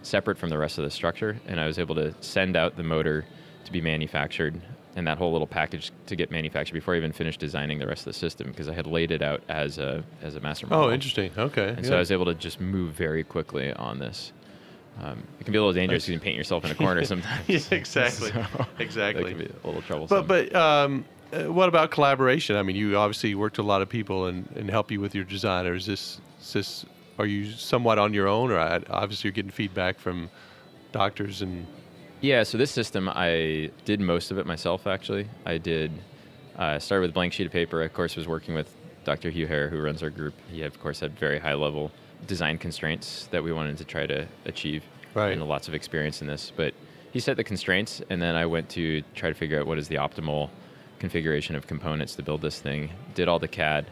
separate 0.01 0.37
from 0.37 0.49
the 0.49 0.57
rest 0.57 0.77
of 0.77 0.83
the 0.83 0.91
structure, 0.91 1.39
and 1.47 1.59
I 1.59 1.67
was 1.67 1.77
able 1.77 1.95
to 1.95 2.13
send 2.21 2.55
out 2.55 2.77
the 2.77 2.83
motor 2.83 3.25
to 3.65 3.71
be 3.71 3.81
manufactured 3.81 4.61
and 4.95 5.07
that 5.07 5.17
whole 5.17 5.31
little 5.31 5.47
package 5.47 5.91
to 6.07 6.15
get 6.15 6.31
manufactured 6.31 6.73
before 6.73 6.95
I 6.95 6.97
even 6.97 7.11
finished 7.11 7.39
designing 7.39 7.79
the 7.79 7.87
rest 7.87 8.01
of 8.01 8.13
the 8.13 8.19
system 8.19 8.47
because 8.47 8.67
I 8.67 8.73
had 8.73 8.87
laid 8.87 9.11
it 9.11 9.21
out 9.21 9.41
as 9.47 9.77
a 9.77 10.03
as 10.21 10.35
a 10.35 10.39
master 10.39 10.67
model. 10.67 10.85
Oh, 10.85 10.91
interesting. 10.91 11.31
Okay. 11.37 11.69
And 11.69 11.83
yeah. 11.83 11.89
so 11.89 11.95
I 11.95 11.99
was 11.99 12.11
able 12.11 12.25
to 12.25 12.33
just 12.33 12.59
move 12.59 12.93
very 12.93 13.23
quickly 13.23 13.71
on 13.73 13.99
this. 13.99 14.33
Um, 15.01 15.23
it 15.39 15.43
can 15.45 15.53
be 15.53 15.57
a 15.57 15.61
little 15.61 15.73
dangerous 15.73 16.03
because 16.03 16.09
you 16.09 16.15
can 16.15 16.23
paint 16.23 16.35
yourself 16.35 16.65
in 16.65 16.71
a 16.71 16.75
corner 16.75 17.05
sometimes. 17.05 17.47
Yeah, 17.47 17.59
exactly. 17.71 18.31
So 18.57 18.65
Exactly. 18.79 19.33
That 19.33 19.37
can 19.37 19.47
be 19.47 19.53
a 19.63 19.67
little 19.67 19.81
troublesome. 19.83 20.27
But 20.27 20.51
but 20.51 20.55
um, 20.55 21.05
uh, 21.33 21.51
what 21.51 21.69
about 21.69 21.91
collaboration? 21.91 22.55
I 22.55 22.63
mean, 22.63 22.75
you 22.75 22.97
obviously 22.97 23.35
worked 23.35 23.57
with 23.57 23.65
a 23.65 23.67
lot 23.67 23.81
of 23.81 23.89
people 23.89 24.25
and, 24.25 24.49
and 24.55 24.69
help 24.69 24.91
you 24.91 24.99
with 24.99 25.13
your 25.15 25.23
design. 25.23 25.65
Or 25.67 25.75
is 25.75 25.85
this 25.85 26.19
is 26.39 26.53
this 26.53 26.85
are 27.17 27.25
you 27.25 27.51
somewhat 27.51 27.99
on 27.99 28.13
your 28.13 28.27
own, 28.27 28.51
or 28.51 28.59
obviously 28.89 29.27
you're 29.27 29.33
getting 29.33 29.51
feedback 29.51 29.99
from 29.99 30.29
doctors 30.91 31.41
and 31.41 31.67
yeah, 32.21 32.43
so 32.43 32.57
this 32.57 32.71
system, 32.71 33.09
I 33.09 33.71
did 33.85 34.01
most 34.01 34.29
of 34.31 34.37
it 34.37 34.45
myself, 34.45 34.87
actually. 34.87 35.29
I 35.45 35.57
did, 35.57 35.91
uh, 36.57 36.77
started 36.77 37.01
with 37.01 37.11
a 37.11 37.13
blank 37.13 37.31
sheet 37.31 37.45
of 37.45 37.53
paper. 37.53 37.81
Of 37.81 37.93
course, 37.93 38.17
was 38.17 38.27
working 38.27 38.55
with 38.55 38.75
Dr. 39.05 39.29
Hugh 39.29 39.47
Herr, 39.47 39.69
who 39.69 39.81
runs 39.81 40.03
our 40.03 40.09
group. 40.09 40.33
He, 40.51 40.63
of 40.63 40.77
course, 40.81 40.99
had 40.99 41.17
very 41.17 41.39
high 41.39 41.53
level 41.53 41.91
design 42.27 42.57
constraints 42.57 43.27
that 43.27 43.41
we 43.41 43.53
wanted 43.53 43.77
to 43.77 43.85
try 43.85 44.05
to 44.05 44.27
achieve. 44.45 44.83
Right. 45.13 45.31
And 45.31 45.41
lots 45.47 45.69
of 45.69 45.73
experience 45.73 46.21
in 46.21 46.27
this. 46.27 46.51
But 46.53 46.73
he 47.13 47.21
set 47.21 47.37
the 47.37 47.43
constraints, 47.43 48.01
and 48.09 48.21
then 48.21 48.35
I 48.35 48.45
went 48.45 48.67
to 48.71 49.01
try 49.15 49.29
to 49.29 49.35
figure 49.35 49.59
out 49.59 49.65
what 49.65 49.77
is 49.77 49.87
the 49.87 49.95
optimal 49.95 50.49
configuration 50.99 51.55
of 51.55 51.67
components 51.67 52.15
to 52.15 52.23
build 52.23 52.41
this 52.41 52.59
thing. 52.59 52.91
Did 53.15 53.27
all 53.27 53.39
the 53.39 53.47
CAD. 53.47 53.87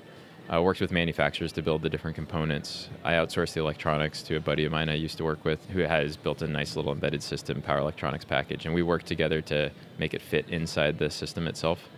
Uh, 0.53 0.61
worked 0.61 0.79
with 0.79 0.91
manufacturers 0.91 1.51
to 1.51 1.61
build 1.61 1.81
the 1.81 1.89
different 1.89 2.15
components. 2.15 2.87
I 3.03 3.13
outsourced 3.13 3.53
the 3.53 3.59
electronics 3.59 4.21
to 4.23 4.37
a 4.37 4.39
buddy 4.39 4.63
of 4.63 4.71
mine 4.71 4.87
I 4.87 4.93
used 4.93 5.17
to 5.17 5.25
work 5.25 5.43
with 5.43 5.59
who 5.71 5.79
has 5.81 6.15
built 6.15 6.41
a 6.41 6.47
nice 6.47 6.77
little 6.77 6.93
embedded 6.93 7.21
system 7.21 7.61
power 7.61 7.79
electronics 7.79 8.23
package. 8.23 8.65
And 8.65 8.73
we 8.73 8.81
worked 8.81 9.07
together 9.07 9.41
to 9.41 9.71
make 9.99 10.13
it 10.13 10.21
fit 10.21 10.47
inside 10.49 10.99
the 10.99 11.09
system 11.09 11.47
itself. 11.47 11.89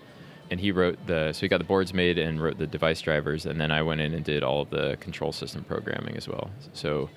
And 0.49 0.59
he 0.59 0.71
wrote 0.71 0.97
the, 1.05 1.31
so 1.31 1.41
he 1.41 1.47
got 1.47 1.59
the 1.59 1.63
boards 1.63 1.93
made 1.93 2.17
and 2.17 2.41
wrote 2.41 2.57
the 2.57 2.65
device 2.65 3.01
drivers. 3.01 3.45
And 3.45 3.61
then 3.61 3.69
I 3.69 3.83
went 3.83 4.01
in 4.01 4.15
and 4.15 4.25
did 4.25 4.41
all 4.41 4.63
of 4.63 4.71
the 4.71 4.97
control 4.99 5.31
system 5.31 5.63
programming 5.63 6.17
as 6.17 6.27
well. 6.27 6.49
So 6.73 7.07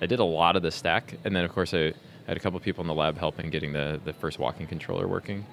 I 0.00 0.06
did 0.06 0.18
a 0.18 0.24
lot 0.24 0.56
of 0.56 0.62
the 0.62 0.70
stack. 0.70 1.14
And 1.24 1.36
then, 1.36 1.44
of 1.44 1.52
course, 1.52 1.74
I 1.74 1.92
had 2.26 2.38
a 2.38 2.40
couple 2.40 2.58
people 2.58 2.80
in 2.80 2.88
the 2.88 2.94
lab 2.94 3.18
helping 3.18 3.50
getting 3.50 3.74
the, 3.74 4.00
the 4.02 4.14
first 4.14 4.38
walking 4.38 4.66
controller 4.66 5.06
working. 5.06 5.44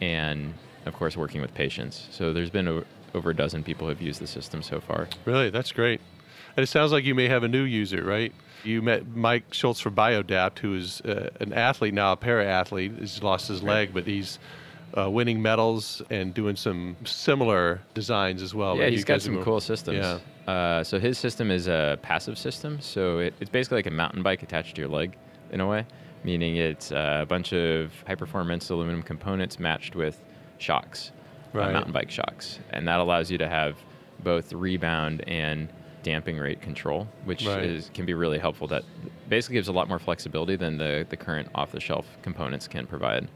And, 0.00 0.54
of 0.86 0.94
course, 0.94 1.16
working 1.16 1.40
with 1.40 1.54
patients. 1.54 2.08
So 2.10 2.32
there's 2.32 2.50
been 2.50 2.84
over 3.14 3.30
a 3.30 3.36
dozen 3.36 3.62
people 3.62 3.86
who 3.86 3.90
have 3.90 4.02
used 4.02 4.20
the 4.20 4.26
system 4.26 4.62
so 4.62 4.80
far. 4.80 5.08
really 5.24 5.50
that's 5.50 5.72
great. 5.72 6.00
And 6.56 6.64
it 6.64 6.66
sounds 6.66 6.92
like 6.92 7.04
you 7.04 7.14
may 7.14 7.28
have 7.28 7.42
a 7.42 7.48
new 7.48 7.62
user, 7.62 8.02
right? 8.02 8.32
You 8.64 8.82
met 8.82 9.06
Mike 9.14 9.54
Schultz 9.54 9.80
from 9.80 9.94
Biodapt, 9.94 10.58
who 10.58 10.74
is 10.74 11.00
uh, 11.02 11.30
an 11.40 11.52
athlete 11.52 11.94
now, 11.94 12.12
a 12.12 12.16
para 12.16 12.44
athlete. 12.44 12.92
He's 12.98 13.22
lost 13.22 13.48
his 13.48 13.62
leg, 13.62 13.94
but 13.94 14.06
he's 14.06 14.38
uh, 14.98 15.08
winning 15.08 15.40
medals 15.40 16.02
and 16.10 16.34
doing 16.34 16.56
some 16.56 16.96
similar 17.04 17.80
designs 17.94 18.42
as 18.42 18.54
well. 18.54 18.76
yeah, 18.76 18.82
right? 18.82 18.92
he's 18.92 19.00
You 19.00 19.06
got 19.06 19.22
some 19.22 19.42
cool 19.42 19.60
systems. 19.60 19.98
Yeah. 19.98 20.52
Uh, 20.52 20.82
so 20.82 20.98
his 20.98 21.16
system 21.18 21.50
is 21.50 21.68
a 21.68 21.98
passive 22.02 22.36
system. 22.36 22.80
So 22.80 23.20
it, 23.20 23.34
it's 23.40 23.50
basically 23.50 23.78
like 23.78 23.86
a 23.86 23.92
mountain 23.92 24.22
bike 24.22 24.42
attached 24.42 24.74
to 24.74 24.82
your 24.82 24.90
leg, 24.90 25.16
in 25.52 25.60
a 25.60 25.66
way, 25.66 25.86
meaning 26.24 26.56
it's 26.56 26.92
uh, 26.92 27.20
a 27.22 27.26
bunch 27.26 27.52
of 27.52 27.92
high 28.06 28.14
performance 28.14 28.68
aluminum 28.70 29.02
components 29.02 29.58
matched 29.58 29.94
with 29.94 30.20
shocks, 30.60 31.12
uh, 31.54 31.58
mountain 31.58 31.92
bike 31.92 32.10
shocks, 32.10 32.58
and 32.70 32.86
that 32.88 33.00
allows 33.00 33.30
you 33.30 33.38
to 33.38 33.48
have 33.48 33.76
both 34.22 34.52
rebound 34.52 35.26
and 35.28 35.68
damping 36.02 36.38
rate 36.38 36.60
control, 36.62 37.06
which 37.24 37.44
Right. 37.46 37.64
is 37.64 37.90
can 37.94 38.06
be 38.06 38.14
really 38.14 38.38
helpful. 38.38 38.66
That 38.66 38.84
basically 39.28 39.54
gives 39.54 39.68
a 39.68 39.72
lot 39.72 39.88
more 39.88 39.98
flexibility 39.98 40.56
than 40.56 40.76
the 40.78 41.06
the 41.08 41.16
current 41.16 41.48
off 41.54 41.72
the 41.72 41.80
shelf 41.80 42.06
components 42.22 42.68
can 42.68 42.86
provide. 42.86 43.28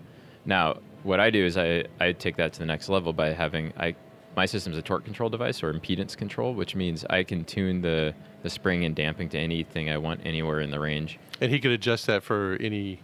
Now, 0.46 0.78
what 1.02 1.20
I 1.20 1.30
do 1.30 1.44
is 1.44 1.56
I, 1.56 1.84
I 2.00 2.12
take 2.12 2.37
that 2.37 2.52
to 2.54 2.58
the 2.58 2.66
next 2.66 2.88
level 2.88 3.12
by 3.12 3.32
having 3.32 3.72
I 3.78 3.94
my 4.37 4.46
system's 4.46 4.76
a 4.76 4.82
torque 4.82 5.04
control 5.04 5.28
device 5.30 5.62
or 5.62 5.72
impedance 5.72 6.16
control, 6.16 6.54
which 6.54 6.74
means 6.74 7.04
I 7.08 7.22
can 7.22 7.44
tune 7.44 7.82
the, 7.82 8.14
the 8.42 8.50
spring 8.50 8.84
and 8.84 8.92
damping 8.94 9.28
to 9.28 9.38
anything 9.38 9.90
I 9.90 9.96
want 9.98 10.22
anywhere 10.24 10.60
in 10.60 10.72
the 10.72 10.80
range. 10.80 11.20
And 11.40 11.52
he 11.52 11.60
could 11.60 11.70
adjust 11.70 12.06
that 12.08 12.24
for 12.24 12.56
any 12.60 13.00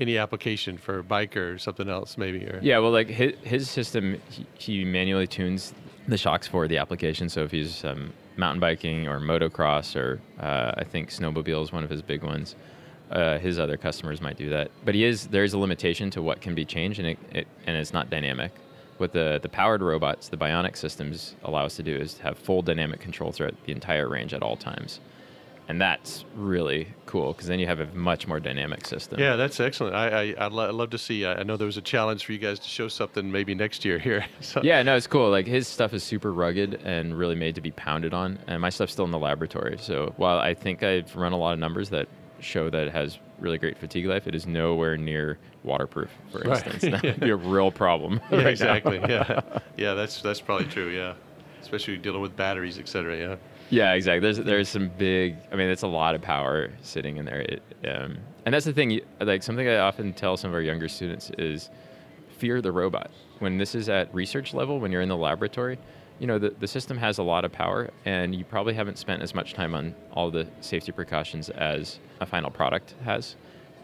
any 0.00 0.18
application 0.18 0.76
for 0.76 0.98
a 0.98 1.04
bike 1.04 1.36
or 1.36 1.58
something 1.58 1.88
else, 1.88 2.18
maybe. 2.18 2.44
Or 2.44 2.58
Yeah, 2.62 2.78
well, 2.78 2.90
like 2.90 3.08
his, 3.08 3.34
his 3.42 3.70
system, 3.70 4.20
he, 4.28 4.46
he 4.54 4.84
manually 4.84 5.26
tunes 5.26 5.72
the 6.08 6.18
shocks 6.18 6.46
for 6.46 6.68
the 6.68 6.78
application. 6.78 7.28
So 7.28 7.44
if 7.44 7.50
he's 7.50 7.84
um, 7.84 8.12
mountain 8.36 8.60
biking 8.60 9.06
or 9.08 9.20
motocross 9.20 9.96
or 9.96 10.20
uh, 10.40 10.72
I 10.76 10.84
think 10.84 11.10
snowmobile 11.10 11.62
is 11.62 11.72
one 11.72 11.84
of 11.84 11.90
his 11.90 12.02
big 12.02 12.22
ones. 12.22 12.56
Uh, 13.10 13.38
his 13.38 13.58
other 13.58 13.76
customers 13.76 14.20
might 14.20 14.36
do 14.36 14.50
that, 14.50 14.70
but 14.84 14.94
he 14.94 15.04
is 15.04 15.26
there 15.28 15.44
is 15.44 15.52
a 15.52 15.58
limitation 15.58 16.10
to 16.10 16.22
what 16.22 16.40
can 16.40 16.54
be 16.54 16.64
changed, 16.64 16.98
and 16.98 17.08
it, 17.08 17.18
it 17.32 17.46
and 17.66 17.76
it's 17.76 17.92
not 17.92 18.08
dynamic. 18.08 18.50
What 18.96 19.12
the 19.12 19.38
the 19.42 19.48
powered 19.48 19.82
robots, 19.82 20.28
the 20.28 20.38
bionic 20.38 20.74
systems 20.76 21.36
allow 21.44 21.66
us 21.66 21.76
to 21.76 21.82
do 21.82 21.94
is 21.94 22.18
have 22.18 22.38
full 22.38 22.62
dynamic 22.62 23.00
control 23.00 23.30
throughout 23.30 23.54
the 23.66 23.72
entire 23.72 24.08
range 24.08 24.32
at 24.32 24.42
all 24.42 24.56
times 24.56 25.00
and 25.68 25.80
that's 25.80 26.24
really 26.34 26.88
cool 27.06 27.32
because 27.32 27.46
then 27.46 27.58
you 27.58 27.66
have 27.66 27.80
a 27.80 27.86
much 27.94 28.26
more 28.26 28.40
dynamic 28.40 28.86
system. 28.86 29.18
Yeah, 29.18 29.36
that's 29.36 29.60
excellent. 29.60 29.94
I, 29.94 30.32
I 30.32 30.44
would 30.44 30.52
lo- 30.52 30.72
love 30.72 30.90
to 30.90 30.98
see. 30.98 31.24
Uh, 31.24 31.40
I 31.40 31.42
know 31.42 31.56
there 31.56 31.66
was 31.66 31.76
a 31.76 31.82
challenge 31.82 32.26
for 32.26 32.32
you 32.32 32.38
guys 32.38 32.58
to 32.58 32.68
show 32.68 32.88
something 32.88 33.30
maybe 33.30 33.54
next 33.54 33.84
year 33.84 33.98
here. 33.98 34.26
so. 34.40 34.60
Yeah, 34.62 34.82
no, 34.82 34.96
it's 34.96 35.06
cool. 35.06 35.30
Like 35.30 35.46
his 35.46 35.66
stuff 35.66 35.94
is 35.94 36.02
super 36.02 36.32
rugged 36.32 36.74
and 36.84 37.16
really 37.16 37.34
made 37.34 37.54
to 37.54 37.60
be 37.60 37.70
pounded 37.70 38.12
on, 38.12 38.38
and 38.46 38.60
my 38.60 38.70
stuff's 38.70 38.92
still 38.92 39.04
in 39.04 39.10
the 39.10 39.18
laboratory. 39.18 39.78
So 39.80 40.12
while 40.16 40.38
I 40.38 40.54
think 40.54 40.82
I've 40.82 41.14
run 41.16 41.32
a 41.32 41.38
lot 41.38 41.54
of 41.54 41.58
numbers 41.58 41.90
that 41.90 42.08
show 42.40 42.68
that 42.68 42.88
it 42.88 42.92
has 42.92 43.18
really 43.38 43.58
great 43.58 43.78
fatigue 43.78 44.06
life, 44.06 44.26
it 44.26 44.34
is 44.34 44.46
nowhere 44.46 44.96
near 44.96 45.38
waterproof. 45.62 46.10
For 46.30 46.40
right. 46.40 46.66
instance, 46.66 46.82
that 46.82 47.02
would 47.02 47.20
be 47.20 47.30
a 47.30 47.36
real 47.36 47.70
problem. 47.70 48.20
Yeah, 48.30 48.38
right 48.38 48.46
exactly. 48.48 48.98
yeah, 48.98 49.40
yeah, 49.76 49.94
that's 49.94 50.20
that's 50.20 50.40
probably 50.40 50.66
true. 50.66 50.88
Yeah, 50.88 51.14
especially 51.62 51.96
dealing 51.96 52.20
with 52.20 52.36
batteries, 52.36 52.78
et 52.78 52.88
cetera. 52.88 53.16
Yeah. 53.16 53.36
Yeah, 53.70 53.92
exactly. 53.94 54.20
There's 54.20 54.38
there's 54.38 54.68
some 54.68 54.88
big. 54.98 55.36
I 55.50 55.56
mean, 55.56 55.68
it's 55.68 55.82
a 55.82 55.88
lot 55.88 56.14
of 56.14 56.22
power 56.22 56.70
sitting 56.82 57.16
in 57.16 57.24
there. 57.24 57.40
It, 57.40 57.62
um, 57.88 58.18
and 58.44 58.54
that's 58.54 58.66
the 58.66 58.72
thing. 58.72 59.00
Like 59.20 59.42
something 59.42 59.66
I 59.68 59.78
often 59.78 60.12
tell 60.12 60.36
some 60.36 60.50
of 60.50 60.54
our 60.54 60.60
younger 60.60 60.88
students 60.88 61.30
is 61.38 61.70
fear 62.36 62.60
the 62.60 62.72
robot. 62.72 63.10
When 63.38 63.58
this 63.58 63.74
is 63.74 63.88
at 63.88 64.14
research 64.14 64.54
level, 64.54 64.80
when 64.80 64.92
you're 64.92 65.00
in 65.00 65.08
the 65.08 65.16
laboratory, 65.16 65.78
you 66.18 66.26
know 66.26 66.38
the, 66.38 66.50
the 66.50 66.68
system 66.68 66.98
has 66.98 67.18
a 67.18 67.22
lot 67.22 67.44
of 67.44 67.52
power, 67.52 67.90
and 68.04 68.34
you 68.34 68.44
probably 68.44 68.74
haven't 68.74 68.98
spent 68.98 69.22
as 69.22 69.34
much 69.34 69.54
time 69.54 69.74
on 69.74 69.94
all 70.12 70.30
the 70.30 70.46
safety 70.60 70.92
precautions 70.92 71.48
as 71.50 71.98
a 72.20 72.26
final 72.26 72.50
product 72.50 72.94
has. 73.04 73.36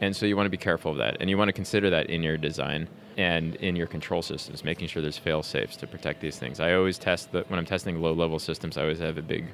And 0.03 0.14
so 0.16 0.25
you 0.25 0.37
want 0.37 0.47
to 0.47 0.51
be 0.51 0.57
careful 0.57 0.93
of 0.93 0.99
that, 0.99 1.16
and 1.21 1.29
you 1.29 1.37
want 1.37 1.49
to 1.49 1.53
consider 1.53 1.90
that 1.90 2.09
in 2.09 2.23
your 2.23 2.37
design 2.37 2.88
and 3.21 3.55
in 3.57 3.77
your 3.77 3.87
control 3.87 4.23
systems, 4.23 4.65
making 4.65 4.89
sure 4.89 5.03
there's 5.03 5.19
fail 5.19 5.43
safes 5.43 5.77
to 5.77 5.87
protect 5.87 6.23
these 6.23 6.39
things. 6.39 6.59
I 6.59 6.73
always 6.73 6.97
test 6.97 7.33
that 7.33 7.51
when 7.51 7.59
I'm 7.59 7.67
testing 7.67 8.01
low 8.01 8.15
level 8.15 8.39
systems, 8.39 8.79
I 8.79 8.83
always 8.83 8.99
have 9.01 9.19
a 9.19 9.23
big 9.23 9.45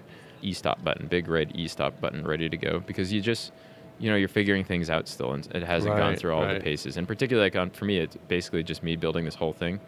e 0.40 0.52
stop 0.52 0.84
button, 0.84 1.08
big 1.08 1.26
red 1.26 1.50
e 1.56 1.66
stop 1.66 2.00
button 2.00 2.24
ready 2.24 2.48
to 2.48 2.56
go 2.56 2.78
because 2.78 3.12
you 3.12 3.20
just, 3.20 3.50
you 3.98 4.08
know, 4.08 4.14
you're 4.14 4.28
figuring 4.28 4.62
things 4.62 4.88
out 4.88 5.08
still 5.08 5.32
and 5.32 5.48
it 5.52 5.64
hasn't 5.64 5.92
right, 5.92 5.98
gone 5.98 6.14
through 6.14 6.32
all 6.32 6.44
right. 6.44 6.54
the 6.54 6.60
paces. 6.60 6.96
And 6.96 7.08
particularly, 7.08 7.46
like 7.46 7.56
on, 7.56 7.70
for 7.70 7.86
me, 7.86 7.98
it's 7.98 8.16
basically 8.28 8.62
just 8.62 8.84
me 8.84 8.94
building 8.94 9.24
this 9.24 9.34
whole 9.34 9.52
thing. 9.52 9.80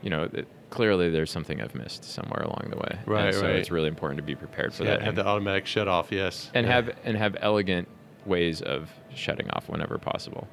You 0.00 0.08
know, 0.08 0.30
it, 0.32 0.48
clearly 0.70 1.10
there's 1.10 1.30
something 1.30 1.60
I've 1.60 1.74
missed 1.74 2.04
somewhere 2.04 2.40
along 2.42 2.68
the 2.70 2.76
way. 2.78 2.98
Right, 3.04 3.26
and 3.26 3.34
so 3.34 3.42
right. 3.42 3.56
it's 3.56 3.70
really 3.70 3.88
important 3.88 4.16
to 4.16 4.22
be 4.22 4.34
prepared 4.34 4.72
for 4.72 4.84
yeah, 4.84 4.92
that. 4.92 5.00
Have 5.00 5.08
and, 5.10 5.18
the 5.18 5.26
automatic 5.26 5.66
shut 5.66 5.88
off, 5.88 6.10
yes. 6.10 6.50
And 6.54 6.66
yeah. 6.66 6.72
have 6.72 6.96
and 7.04 7.18
have 7.18 7.36
elegant 7.40 7.86
ways 8.24 8.62
of 8.62 8.90
shutting 9.14 9.50
off 9.50 9.68
whenever 9.68 9.98
possible. 9.98 10.48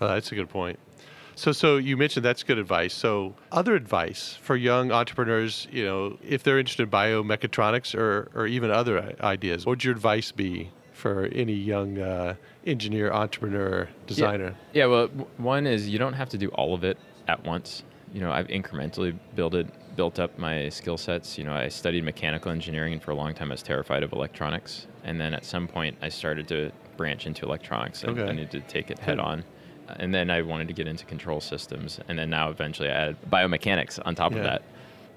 Oh, 0.00 0.08
that's 0.08 0.32
a 0.32 0.34
good 0.34 0.48
point. 0.48 0.78
So, 1.34 1.52
so 1.52 1.76
you 1.76 1.96
mentioned 1.96 2.24
that's 2.24 2.42
good 2.42 2.58
advice. 2.58 2.94
So, 2.94 3.34
other 3.50 3.74
advice 3.74 4.38
for 4.40 4.56
young 4.56 4.92
entrepreneurs, 4.92 5.66
you 5.70 5.84
know, 5.84 6.18
if 6.22 6.42
they're 6.42 6.58
interested 6.58 6.84
in 6.84 6.90
biomechatronics 6.90 7.94
or, 7.94 8.30
or 8.34 8.46
even 8.46 8.70
other 8.70 9.14
ideas, 9.20 9.66
what 9.66 9.72
would 9.72 9.84
your 9.84 9.94
advice 9.94 10.32
be 10.32 10.70
for 10.92 11.26
any 11.32 11.54
young 11.54 11.98
uh, 11.98 12.34
engineer, 12.66 13.12
entrepreneur, 13.12 13.88
designer? 14.06 14.54
Yeah. 14.72 14.84
yeah, 14.84 14.86
well, 14.86 15.06
one 15.38 15.66
is 15.66 15.88
you 15.88 15.98
don't 15.98 16.12
have 16.12 16.28
to 16.30 16.38
do 16.38 16.48
all 16.50 16.74
of 16.74 16.84
it 16.84 16.98
at 17.28 17.44
once. 17.44 17.82
You 18.12 18.20
know, 18.20 18.30
I've 18.30 18.48
incrementally 18.48 19.18
built 19.34 19.54
it, 19.54 19.66
built 19.96 20.18
up 20.18 20.38
my 20.38 20.68
skill 20.68 20.98
sets. 20.98 21.38
You 21.38 21.44
know, 21.44 21.54
I 21.54 21.68
studied 21.68 22.04
mechanical 22.04 22.50
engineering, 22.50 22.92
and 22.92 23.02
for 23.02 23.10
a 23.10 23.14
long 23.14 23.34
time 23.34 23.50
I 23.50 23.54
was 23.54 23.62
terrified 23.62 24.02
of 24.02 24.12
electronics. 24.12 24.86
And 25.02 25.20
then 25.20 25.34
at 25.34 25.44
some 25.44 25.66
point, 25.66 25.96
I 26.02 26.08
started 26.08 26.46
to 26.48 26.70
branch 26.96 27.26
into 27.26 27.46
electronics, 27.46 28.04
and 28.04 28.18
okay. 28.18 28.30
I 28.30 28.32
needed 28.32 28.50
to 28.50 28.60
take 28.60 28.90
it 28.90 28.98
head 28.98 29.18
on 29.18 29.44
and 29.98 30.14
then 30.14 30.30
I 30.30 30.42
wanted 30.42 30.68
to 30.68 30.74
get 30.74 30.86
into 30.86 31.04
control 31.04 31.40
systems, 31.40 32.00
and 32.08 32.18
then 32.18 32.30
now 32.30 32.50
eventually 32.50 32.88
I 32.88 32.92
added 32.92 33.16
biomechanics 33.30 33.98
on 34.04 34.14
top 34.14 34.32
yeah. 34.32 34.38
of 34.38 34.44
that. 34.44 34.62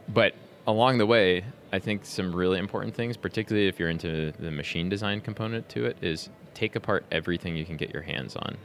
But 0.07 0.33
along 0.67 0.97
the 0.97 1.05
way, 1.05 1.43
I 1.71 1.79
think 1.79 2.05
some 2.05 2.35
really 2.35 2.59
important 2.59 2.95
things, 2.95 3.17
particularly 3.17 3.67
if 3.67 3.79
you're 3.79 3.89
into 3.89 4.31
the 4.39 4.51
machine 4.51 4.89
design 4.89 5.21
component 5.21 5.67
to 5.69 5.85
it, 5.85 5.97
is 6.01 6.29
take 6.53 6.75
apart 6.75 7.05
everything 7.11 7.55
you 7.55 7.65
can 7.65 7.77
get 7.77 7.93
your 7.93 8.03
hands 8.03 8.35
on. 8.35 8.57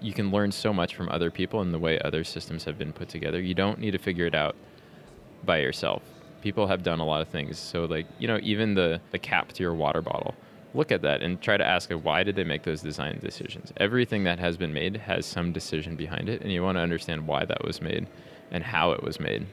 You 0.00 0.12
can 0.12 0.30
learn 0.30 0.50
so 0.50 0.72
much 0.72 0.94
from 0.94 1.08
other 1.08 1.30
people 1.30 1.60
and 1.60 1.72
the 1.72 1.78
way 1.78 2.00
other 2.00 2.24
systems 2.24 2.64
have 2.64 2.78
been 2.78 2.92
put 2.92 3.08
together. 3.08 3.40
You 3.40 3.54
don't 3.54 3.78
need 3.78 3.92
to 3.92 3.98
figure 3.98 4.26
it 4.26 4.34
out 4.34 4.56
by 5.44 5.58
yourself. 5.58 6.02
People 6.42 6.66
have 6.66 6.82
done 6.82 7.00
a 7.00 7.04
lot 7.04 7.22
of 7.22 7.28
things. 7.28 7.58
So, 7.58 7.84
like, 7.84 8.06
you 8.18 8.26
know, 8.26 8.38
even 8.42 8.74
the, 8.74 9.00
the 9.12 9.18
cap 9.18 9.52
to 9.52 9.62
your 9.62 9.74
water 9.74 10.02
bottle 10.02 10.34
look 10.74 10.90
at 10.90 11.02
that 11.02 11.22
and 11.22 11.40
try 11.40 11.56
to 11.56 11.64
ask 11.64 11.90
why 11.90 12.22
did 12.24 12.36
they 12.36 12.44
make 12.44 12.64
those 12.64 12.82
design 12.82 13.18
decisions? 13.22 13.72
Everything 13.76 14.24
that 14.24 14.38
has 14.38 14.56
been 14.56 14.72
made 14.72 14.96
has 14.96 15.24
some 15.24 15.52
decision 15.52 15.96
behind 15.96 16.28
it 16.28 16.42
and 16.42 16.52
you 16.52 16.62
want 16.62 16.76
to 16.76 16.82
understand 16.82 17.26
why 17.26 17.44
that 17.44 17.64
was 17.64 17.80
made 17.80 18.06
and 18.50 18.64
how 18.64 18.90
it 18.90 19.02
was 19.02 19.20
made. 19.20 19.46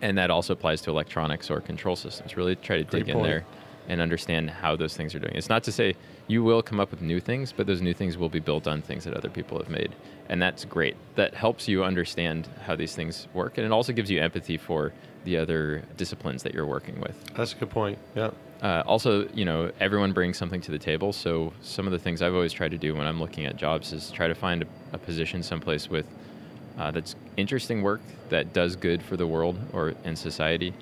And 0.00 0.16
that 0.16 0.30
also 0.30 0.54
applies 0.54 0.80
to 0.82 0.90
electronics 0.90 1.50
or 1.50 1.60
control 1.60 1.96
systems. 1.96 2.36
Really 2.36 2.56
try 2.56 2.78
to 2.78 2.84
dig 2.84 3.08
in 3.08 3.22
there 3.22 3.44
and 3.88 4.00
understand 4.00 4.48
how 4.48 4.76
those 4.76 4.96
things 4.96 5.14
are 5.14 5.18
doing. 5.18 5.34
It's 5.34 5.48
not 5.48 5.64
to 5.64 5.72
say 5.72 5.96
you 6.28 6.44
will 6.44 6.62
come 6.62 6.78
up 6.78 6.92
with 6.92 7.02
new 7.02 7.18
things 7.20 7.52
but 7.52 7.66
those 7.66 7.82
new 7.82 7.92
things 7.92 8.16
will 8.16 8.28
be 8.28 8.38
built 8.38 8.68
on 8.68 8.80
things 8.80 9.04
that 9.04 9.14
other 9.14 9.28
people 9.28 9.58
have 9.58 9.68
made 9.68 9.94
and 10.28 10.40
that's 10.40 10.64
great. 10.64 10.96
That 11.16 11.34
helps 11.34 11.66
you 11.66 11.82
understand 11.82 12.48
how 12.64 12.76
these 12.76 12.94
things 12.94 13.26
work 13.34 13.58
and 13.58 13.66
it 13.66 13.72
also 13.72 13.92
gives 13.92 14.10
you 14.10 14.20
empathy 14.20 14.56
for 14.56 14.92
the 15.24 15.36
other 15.36 15.82
disciplines 15.96 16.42
that 16.42 16.54
you're 16.54 16.66
working 16.66 17.00
with 17.00 17.14
that's 17.34 17.52
a 17.52 17.56
good 17.56 17.70
point 17.70 17.98
yeah 18.14 18.30
uh, 18.62 18.82
also, 18.86 19.26
you 19.28 19.44
know, 19.44 19.72
everyone 19.80 20.12
brings 20.12 20.36
something 20.36 20.60
to 20.60 20.70
the 20.70 20.78
table. 20.78 21.12
So 21.12 21.52
some 21.62 21.86
of 21.86 21.92
the 21.92 21.98
things 21.98 22.20
I've 22.20 22.34
always 22.34 22.52
tried 22.52 22.72
to 22.72 22.78
do 22.78 22.94
when 22.94 23.06
I'm 23.06 23.18
looking 23.18 23.46
at 23.46 23.56
jobs 23.56 23.92
is 23.92 24.10
try 24.10 24.28
to 24.28 24.34
find 24.34 24.62
a, 24.62 24.66
a 24.92 24.98
position 24.98 25.42
someplace 25.42 25.88
with 25.88 26.06
uh, 26.78 26.90
that's 26.90 27.16
interesting 27.36 27.82
work 27.82 28.00
that 28.28 28.52
does 28.52 28.76
good 28.76 29.02
for 29.02 29.16
the 29.16 29.26
world 29.26 29.58
or 29.72 29.94
in 30.04 30.14
society, 30.14 30.74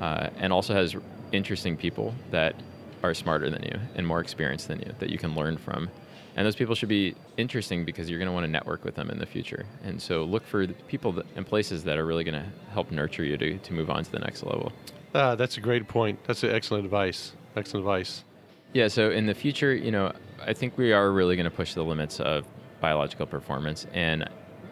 uh, 0.00 0.28
and 0.38 0.52
also 0.52 0.74
has 0.74 0.96
interesting 1.32 1.76
people 1.76 2.14
that 2.30 2.54
are 3.02 3.14
smarter 3.14 3.48
than 3.48 3.62
you 3.62 3.78
and 3.94 4.06
more 4.06 4.20
experienced 4.20 4.68
than 4.68 4.80
you 4.80 4.92
that 4.98 5.10
you 5.10 5.18
can 5.18 5.34
learn 5.34 5.56
from. 5.56 5.88
And 6.36 6.46
those 6.46 6.56
people 6.56 6.74
should 6.74 6.88
be 6.88 7.14
interesting 7.36 7.84
because 7.84 8.08
you're 8.08 8.18
going 8.18 8.28
to 8.28 8.32
want 8.32 8.44
to 8.44 8.50
network 8.50 8.84
with 8.84 8.94
them 8.94 9.10
in 9.10 9.18
the 9.18 9.26
future. 9.26 9.66
And 9.82 10.00
so 10.00 10.24
look 10.24 10.46
for 10.46 10.66
people 10.66 11.12
that, 11.12 11.26
and 11.36 11.46
places 11.46 11.84
that 11.84 11.98
are 11.98 12.06
really 12.06 12.24
going 12.24 12.40
to 12.40 12.48
help 12.72 12.90
nurture 12.90 13.24
you 13.24 13.36
to, 13.36 13.58
to 13.58 13.72
move 13.72 13.90
on 13.90 14.04
to 14.04 14.10
the 14.10 14.20
next 14.20 14.44
level. 14.44 14.72
Ah, 15.14 15.34
that's 15.34 15.56
a 15.56 15.60
great 15.60 15.88
point. 15.88 16.22
That's 16.24 16.44
excellent 16.44 16.84
advice. 16.84 17.32
Excellent 17.56 17.84
advice. 17.84 18.24
Yeah. 18.72 18.88
So 18.88 19.10
in 19.10 19.26
the 19.26 19.34
future, 19.34 19.74
you 19.74 19.90
know, 19.90 20.12
I 20.44 20.52
think 20.52 20.78
we 20.78 20.92
are 20.92 21.10
really 21.10 21.34
going 21.34 21.44
to 21.44 21.50
push 21.50 21.74
the 21.74 21.82
limits 21.82 22.20
of 22.20 22.46
biological 22.80 23.26
performance, 23.26 23.86
and 23.92 24.28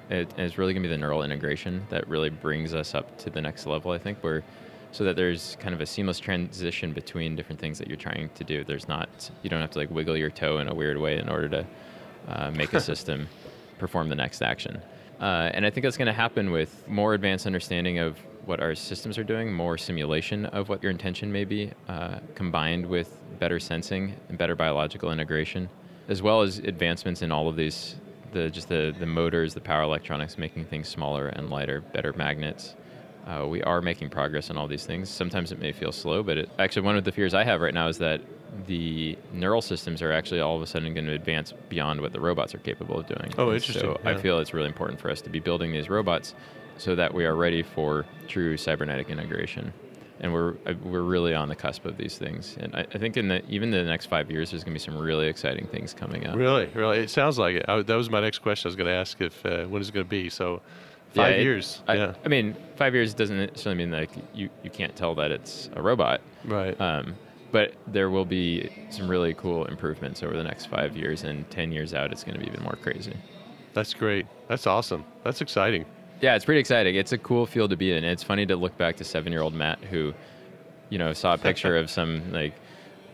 it 0.09 0.33
is 0.39 0.57
really 0.57 0.73
going 0.73 0.83
to 0.83 0.89
be 0.89 0.95
the 0.95 0.99
neural 0.99 1.23
integration 1.25 1.85
that 1.91 2.09
really 2.09 2.31
brings 2.31 2.73
us 2.73 2.95
up 2.95 3.19
to 3.19 3.31
the 3.31 3.43
next 3.43 3.67
level. 3.67 3.91
I 3.91 3.99
think 3.99 4.19
where 4.23 4.45
so 4.93 5.05
that 5.05 5.17
there's 5.17 5.57
kind 5.61 5.75
of 5.75 5.81
a 5.81 5.87
seamless 5.87 6.19
transition 6.19 6.93
between 6.93 7.37
different 7.37 7.61
things 7.61 7.79
that 7.79 7.89
you're 7.89 7.97
trying 7.97 8.31
to 8.35 8.45
do. 8.45 8.65
There's 8.65 8.89
not 8.89 9.31
you 9.43 9.51
don't 9.51 9.61
have 9.61 9.71
to 9.73 9.79
like 9.79 9.91
wiggle 9.91 10.17
your 10.17 10.31
toe 10.31 10.59
in 10.59 10.69
a 10.69 10.75
weird 10.75 10.99
way 10.99 11.19
in 11.19 11.29
order 11.29 11.49
to 11.49 11.67
uh, 12.29 12.51
make 12.51 12.73
a 12.73 12.81
system 12.93 13.29
perform 13.79 14.09
the 14.09 14.15
next 14.15 14.43
action. 14.43 14.81
Uh, 15.21 15.51
and 15.53 15.67
I 15.67 15.71
think 15.71 15.85
that's 15.85 15.97
going 15.97 16.07
to 16.07 16.13
happen 16.13 16.51
with 16.51 16.87
more 16.89 17.15
advanced 17.15 17.47
understanding 17.47 17.99
of 17.99 18.19
what 18.45 18.61
our 18.61 18.75
systems 18.75 19.19
are 19.19 19.25
doing, 19.25 19.53
more 19.53 19.77
simulation 19.77 20.47
of 20.47 20.69
what 20.69 20.83
your 20.83 20.91
intention 20.91 21.31
may 21.31 21.45
be, 21.45 21.71
uh, 21.89 22.19
combined 22.35 22.87
with 22.87 23.21
better 23.39 23.59
sensing 23.59 24.15
and 24.29 24.39
better 24.39 24.55
biological 24.55 25.13
integration, 25.13 25.69
as 26.09 26.23
well 26.23 26.41
as 26.41 26.59
advancements 26.59 27.21
in 27.23 27.31
all 27.31 27.49
of 27.49 27.57
these, 27.57 27.97
the 28.33 28.49
just 28.49 28.69
the, 28.69 28.95
the 28.99 29.07
motors, 29.07 29.55
the 29.55 29.61
power 29.61 29.83
electronics, 29.83 30.39
making 30.39 30.65
things 30.65 30.89
smaller 30.89 31.29
and 31.29 31.51
lighter, 31.51 31.81
better 31.81 32.13
magnets. 32.15 32.75
Uh, 33.29 33.47
we 33.47 33.63
are 33.63 33.83
making 33.83 34.09
progress 34.09 34.49
on 34.49 34.57
all 34.57 34.67
these 34.67 34.87
things. 34.87 35.11
Sometimes 35.11 35.53
it 35.53 35.59
may 35.59 35.71
feel 35.71 35.93
slow, 35.93 36.23
but 36.23 36.39
it, 36.39 36.51
actually, 36.59 36.83
one 36.83 36.97
of 36.97 37.05
the 37.05 37.13
fears 37.13 37.35
I 37.35 37.45
have 37.45 37.61
right 37.61 37.75
now 37.75 37.89
is 37.89 37.99
that 37.99 38.23
the 38.67 39.19
neural 39.33 39.61
systems 39.61 40.01
are 40.01 40.11
actually 40.13 40.41
all 40.41 40.57
of 40.57 40.63
a 40.63 40.67
sudden 40.67 40.95
going 40.95 41.07
to 41.07 41.13
advance 41.13 41.53
beyond 41.69 42.01
what 42.01 42.13
the 42.13 42.21
robots 42.21 42.55
are 42.55 42.59
capable 42.59 42.99
of 42.99 43.07
doing. 43.07 43.35
Oh, 43.37 43.53
interesting. 43.53 43.83
So 43.83 44.01
yeah. 44.03 44.11
I 44.11 44.17
feel 44.17 44.39
it's 44.39 44.55
really 44.55 44.69
important 44.69 44.99
for 44.99 45.11
us 45.11 45.21
to 45.23 45.31
be 45.31 45.41
building 45.41 45.73
these 45.73 45.91
robots 45.91 46.35
so 46.79 46.95
that 46.95 47.13
we 47.13 47.27
are 47.27 47.35
ready 47.35 47.63
for 47.63 48.07
true 48.29 48.57
cybernetic 48.57 49.11
integration. 49.11 49.75
And 50.21 50.33
we're 50.33 50.55
uh, 50.67 50.73
we're 50.83 51.03
really 51.03 51.35
on 51.35 51.49
the 51.49 51.55
cusp 51.55 51.85
of 51.85 51.97
these 51.97 52.19
things, 52.19 52.57
and 52.59 52.75
I, 52.75 52.81
I 52.93 52.99
think 52.99 53.17
in 53.17 53.29
the 53.29 53.45
even 53.49 53.71
the 53.71 53.85
next 53.85 54.07
five 54.07 54.33
years, 54.33 54.51
there's 54.51 54.65
going 54.65 54.77
to 54.77 54.81
be 54.81 54.85
some 54.85 54.99
really 54.99 55.29
exciting 55.29 55.69
things 55.69 55.95
coming 55.95 56.27
up. 56.27 56.35
Really, 56.35 56.67
really, 56.75 56.99
it 56.99 57.11
sounds 57.11 57.39
like 57.39 57.55
it. 57.55 57.67
I, 57.69 57.83
that 57.83 57.95
was 57.95 58.11
my 58.11 58.19
next 58.19 58.41
question. 58.41 58.67
I 58.67 58.71
was 58.71 58.75
going 58.75 58.89
to 58.89 58.95
ask 58.95 59.21
if 59.21 59.47
uh, 59.47 59.67
when 59.67 59.81
is 59.81 59.91
it 59.91 59.93
going 59.93 60.07
to 60.07 60.11
be. 60.11 60.29
So, 60.29 60.61
five 61.15 61.37
yeah, 61.37 61.43
years. 61.43 61.83
I, 61.87 61.95
yeah. 61.95 62.15
I 62.25 62.29
mean, 62.29 62.57
five 62.77 62.95
years 62.95 63.15
doesn't 63.15 63.37
necessarily 63.37 63.85
mean 63.85 63.91
like 63.91 64.11
you, 64.35 64.49
you 64.63 64.71
can't 64.71 64.95
tell 64.95 65.15
that 65.17 65.31
it's 65.31 65.71
a 65.75 65.83
robot. 65.83 66.21
Right. 66.45 66.79
Um, 66.81 67.17
but 67.51 67.73
there 67.87 68.11
will 68.11 68.25
be 68.25 68.71
some 68.91 69.09
really 69.09 69.35
cool 69.35 69.65
improvements 69.67 70.23
over 70.23 70.37
the 70.37 70.45
next 70.45 70.67
five 70.67 70.97
years, 70.97 71.25
and 71.25 71.49
ten 71.51 71.73
years 71.73 71.95
out, 71.95 72.13
it's 72.13 72.23
going 72.23 72.35
to 72.35 72.41
be 72.41 72.47
even 72.47 72.63
more 72.63 72.77
crazy. 72.83 73.15
That's 73.73 73.95
great. 73.95 74.27
That's 74.49 74.67
awesome. 74.67 75.05
That's 75.25 75.41
exciting. 75.41 75.87
Yeah, 76.21 76.35
it's 76.35 76.45
pretty 76.45 76.61
exciting. 76.61 76.97
It's 76.97 77.13
a 77.13 77.19
cool 77.19 77.47
field 77.47 77.71
to 77.71 77.77
be 77.77 77.93
in. 77.93 78.05
It's 78.05 78.23
funny 78.23 78.45
to 78.47 78.57
look 78.57 78.77
back 78.77 78.97
to 78.97 79.05
seven-year-old 79.05 79.55
Matt 79.55 79.79
who, 79.85 80.13
you 80.91 80.99
know, 80.99 81.13
saw 81.13 81.35
a 81.35 81.39
picture 81.39 81.77
of 81.79 81.89
some 81.89 82.33
like, 82.33 82.55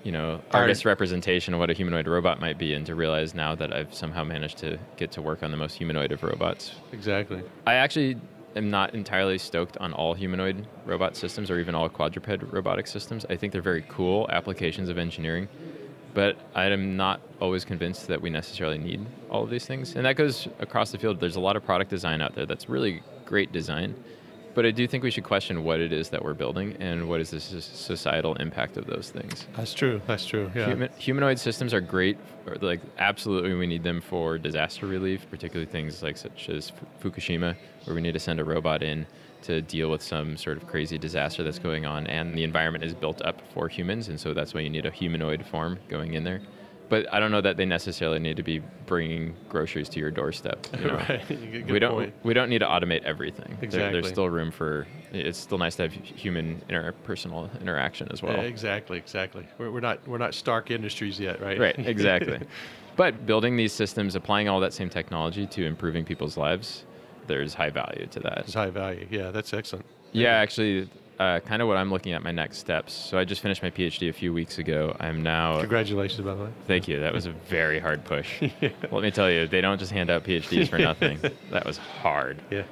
you 0.04 0.12
know, 0.12 0.40
artist 0.52 0.84
representation 0.84 1.54
of 1.54 1.60
what 1.60 1.70
a 1.70 1.72
humanoid 1.72 2.06
robot 2.06 2.38
might 2.38 2.58
be, 2.58 2.74
and 2.74 2.86
to 2.86 2.94
realize 2.94 3.34
now 3.34 3.54
that 3.54 3.72
I've 3.72 3.92
somehow 3.92 4.22
managed 4.22 4.58
to 4.58 4.78
get 4.96 5.10
to 5.12 5.22
work 5.22 5.42
on 5.42 5.50
the 5.50 5.56
most 5.56 5.74
humanoid 5.74 6.12
of 6.12 6.22
robots. 6.22 6.72
Exactly. 6.92 7.42
I 7.66 7.74
actually 7.74 8.16
am 8.54 8.70
not 8.70 8.94
entirely 8.94 9.38
stoked 9.38 9.76
on 9.78 9.92
all 9.94 10.14
humanoid 10.14 10.66
robot 10.84 11.16
systems 11.16 11.50
or 11.50 11.58
even 11.58 11.74
all 11.74 11.88
quadruped 11.88 12.52
robotic 12.52 12.86
systems. 12.86 13.26
I 13.28 13.36
think 13.36 13.52
they're 13.52 13.62
very 13.62 13.84
cool 13.88 14.28
applications 14.30 14.88
of 14.90 14.98
engineering, 14.98 15.48
but 16.12 16.36
I 16.54 16.66
am 16.66 16.96
not 16.96 17.20
always 17.40 17.64
convinced 17.64 18.06
that 18.08 18.20
we 18.20 18.30
necessarily 18.30 18.78
need 18.78 19.04
all 19.30 19.42
of 19.42 19.50
these 19.50 19.66
things. 19.66 19.96
And 19.96 20.04
that 20.04 20.16
goes 20.16 20.46
across 20.60 20.92
the 20.92 20.98
field. 20.98 21.18
There's 21.18 21.36
a 21.36 21.40
lot 21.40 21.56
of 21.56 21.64
product 21.64 21.90
design 21.90 22.20
out 22.20 22.34
there 22.34 22.46
that's 22.46 22.68
really 22.68 23.02
great 23.24 23.52
design, 23.52 23.96
but 24.54 24.64
I 24.64 24.70
do 24.70 24.86
think 24.86 25.02
we 25.02 25.10
should 25.10 25.24
question 25.24 25.64
what 25.64 25.80
it 25.80 25.92
is 25.92 26.10
that 26.10 26.24
we're 26.24 26.34
building 26.34 26.76
and 26.80 27.08
what 27.08 27.20
is 27.20 27.30
the 27.30 27.40
societal 27.40 28.34
impact 28.36 28.76
of 28.76 28.86
those 28.86 29.10
things. 29.10 29.46
That's 29.56 29.74
true. 29.74 30.00
That's 30.06 30.26
true. 30.26 30.50
Yeah. 30.54 30.66
Human, 30.66 30.90
humanoid 30.96 31.38
systems 31.38 31.74
are 31.74 31.80
great. 31.80 32.18
like 32.60 32.80
absolutely, 32.98 33.54
we 33.54 33.66
need 33.66 33.82
them 33.82 34.00
for 34.00 34.38
disaster 34.38 34.86
relief, 34.86 35.26
particularly 35.30 35.70
things 35.70 36.02
like 36.02 36.16
such 36.16 36.48
as 36.48 36.72
Fukushima, 37.02 37.56
where 37.84 37.94
we 37.94 38.00
need 38.00 38.12
to 38.12 38.20
send 38.20 38.40
a 38.40 38.44
robot 38.44 38.82
in 38.82 39.06
to 39.42 39.60
deal 39.60 39.90
with 39.90 40.02
some 40.02 40.36
sort 40.38 40.56
of 40.56 40.66
crazy 40.66 40.96
disaster 40.96 41.42
that's 41.42 41.58
going 41.58 41.84
on, 41.84 42.06
and 42.06 42.34
the 42.34 42.44
environment 42.44 42.82
is 42.82 42.94
built 42.94 43.20
up 43.22 43.42
for 43.52 43.68
humans, 43.68 44.08
and 44.08 44.18
so 44.18 44.32
that's 44.32 44.54
why 44.54 44.60
you 44.60 44.70
need 44.70 44.86
a 44.86 44.90
humanoid 44.90 45.44
form 45.44 45.78
going 45.88 46.14
in 46.14 46.24
there 46.24 46.40
but 46.88 47.12
I 47.12 47.20
don't 47.20 47.30
know 47.30 47.40
that 47.40 47.56
they 47.56 47.64
necessarily 47.64 48.18
need 48.18 48.36
to 48.36 48.42
be 48.42 48.60
bringing 48.86 49.34
groceries 49.48 49.88
to 49.90 50.00
your 50.00 50.10
doorstep. 50.10 50.66
You 50.78 50.84
know? 50.88 50.94
right. 50.94 51.22
Good 51.28 51.70
we 51.70 51.78
don't. 51.78 51.92
Point. 51.92 52.14
We 52.22 52.34
don't 52.34 52.48
need 52.48 52.60
to 52.60 52.66
automate 52.66 53.02
everything. 53.04 53.56
Exactly. 53.62 53.78
There, 53.78 53.92
there's 53.92 54.08
still 54.08 54.28
room 54.28 54.50
for. 54.50 54.86
It's 55.12 55.38
still 55.38 55.58
nice 55.58 55.76
to 55.76 55.82
have 55.84 55.92
human 55.92 56.60
interpersonal 56.68 57.48
interaction 57.60 58.08
as 58.10 58.22
well. 58.22 58.36
Yeah, 58.36 58.42
exactly. 58.42 58.98
Exactly. 58.98 59.46
We're, 59.58 59.70
we're 59.70 59.80
not. 59.80 60.06
We're 60.06 60.18
not 60.18 60.34
Stark 60.34 60.70
Industries 60.70 61.18
yet, 61.18 61.40
right? 61.40 61.58
Right. 61.58 61.78
Exactly. 61.78 62.40
but 62.96 63.26
building 63.26 63.56
these 63.56 63.72
systems, 63.72 64.14
applying 64.14 64.48
all 64.48 64.60
that 64.60 64.72
same 64.72 64.90
technology 64.90 65.46
to 65.46 65.64
improving 65.64 66.04
people's 66.04 66.36
lives, 66.36 66.84
there's 67.26 67.54
high 67.54 67.70
value 67.70 68.06
to 68.10 68.20
that. 68.20 68.38
It's 68.38 68.54
high 68.54 68.70
value. 68.70 69.06
Yeah, 69.10 69.30
that's 69.30 69.52
excellent. 69.52 69.86
Yeah, 70.12 70.30
actually, 70.30 70.88
uh, 71.18 71.40
kind 71.40 71.62
of 71.62 71.68
what 71.68 71.76
I'm 71.76 71.90
looking 71.90 72.12
at 72.12 72.22
my 72.22 72.32
next 72.32 72.58
steps. 72.58 72.92
So 72.92 73.18
I 73.18 73.24
just 73.24 73.40
finished 73.40 73.62
my 73.62 73.70
PhD 73.70 74.08
a 74.08 74.12
few 74.12 74.32
weeks 74.32 74.58
ago. 74.58 74.96
I'm 75.00 75.22
now. 75.22 75.60
Congratulations, 75.60 76.20
by 76.24 76.34
the 76.34 76.44
way. 76.44 76.50
Thank 76.66 76.88
you. 76.88 77.00
That 77.00 77.12
was 77.12 77.26
a 77.26 77.32
very 77.32 77.78
hard 77.80 78.04
push. 78.04 78.42
yeah. 78.60 78.70
Let 78.90 79.02
me 79.02 79.10
tell 79.10 79.30
you, 79.30 79.46
they 79.46 79.60
don't 79.60 79.78
just 79.78 79.92
hand 79.92 80.10
out 80.10 80.24
PhDs 80.24 80.68
for 80.68 80.78
nothing. 80.90 81.18
that 81.50 81.64
was 81.64 81.78
hard. 81.78 82.40
Yeah. 82.50 82.64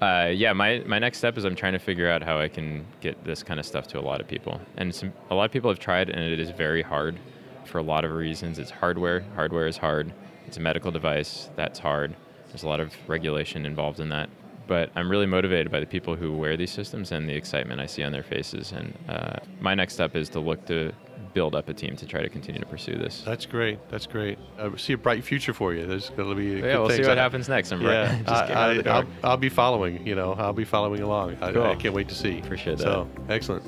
Uh, 0.00 0.30
yeah, 0.34 0.52
my, 0.54 0.82
my 0.86 0.98
next 0.98 1.18
step 1.18 1.36
is 1.36 1.44
I'm 1.44 1.54
trying 1.54 1.74
to 1.74 1.78
figure 1.78 2.08
out 2.08 2.22
how 2.22 2.38
I 2.38 2.48
can 2.48 2.86
get 3.02 3.22
this 3.22 3.42
kind 3.42 3.60
of 3.60 3.66
stuff 3.66 3.86
to 3.88 3.98
a 3.98 4.00
lot 4.00 4.20
of 4.20 4.26
people. 4.26 4.58
And 4.78 4.94
some, 4.94 5.12
a 5.28 5.34
lot 5.34 5.44
of 5.44 5.52
people 5.52 5.70
have 5.70 5.78
tried, 5.78 6.08
and 6.08 6.20
it 6.20 6.40
is 6.40 6.50
very 6.50 6.80
hard 6.80 7.18
for 7.66 7.78
a 7.78 7.82
lot 7.82 8.04
of 8.06 8.12
reasons. 8.12 8.58
It's 8.58 8.70
hardware. 8.70 9.20
Hardware 9.34 9.66
is 9.66 9.76
hard. 9.76 10.12
It's 10.46 10.56
a 10.56 10.60
medical 10.60 10.90
device. 10.90 11.50
That's 11.54 11.78
hard. 11.78 12.16
There's 12.50 12.62
a 12.62 12.68
lot 12.68 12.80
of 12.80 12.92
regulation 13.08 13.64
involved 13.64 14.00
in 14.00 14.08
that 14.10 14.28
but 14.70 14.88
I'm 14.94 15.10
really 15.10 15.26
motivated 15.26 15.72
by 15.72 15.80
the 15.80 15.86
people 15.86 16.14
who 16.14 16.32
wear 16.32 16.56
these 16.56 16.70
systems 16.70 17.10
and 17.10 17.28
the 17.28 17.34
excitement 17.34 17.80
I 17.80 17.86
see 17.86 18.04
on 18.04 18.12
their 18.12 18.22
faces. 18.22 18.70
And 18.70 18.96
uh, 19.08 19.40
my 19.60 19.74
next 19.74 19.94
step 19.94 20.14
is 20.14 20.28
to 20.28 20.38
look 20.38 20.64
to 20.66 20.92
build 21.34 21.56
up 21.56 21.68
a 21.68 21.74
team 21.74 21.96
to 21.96 22.06
try 22.06 22.22
to 22.22 22.28
continue 22.28 22.60
to 22.60 22.66
pursue 22.66 22.96
this. 22.96 23.22
That's 23.22 23.46
great. 23.46 23.80
That's 23.88 24.06
great. 24.06 24.38
I 24.60 24.70
see 24.76 24.92
a 24.92 24.98
bright 24.98 25.24
future 25.24 25.52
for 25.52 25.74
you. 25.74 25.86
There's 25.86 26.10
going 26.10 26.28
to 26.28 26.36
be 26.36 26.64
yeah. 26.64 26.78
We'll 26.78 26.86
things. 26.86 27.02
see 27.02 27.08
what 27.08 27.18
happens 27.18 27.48
next. 27.48 27.72
I'm 27.72 27.82
yeah, 27.82 28.22
I, 29.24 29.28
will 29.28 29.36
be 29.38 29.48
following. 29.48 30.06
You 30.06 30.14
know, 30.14 30.34
I'll 30.34 30.52
be 30.52 30.64
following 30.64 31.00
along. 31.00 31.38
Cool. 31.38 31.64
I, 31.64 31.72
I 31.72 31.74
can't 31.74 31.92
wait 31.92 32.08
to 32.08 32.14
see. 32.14 32.38
Appreciate 32.38 32.78
that. 32.78 32.84
So 32.84 33.08
excellent. 33.28 33.64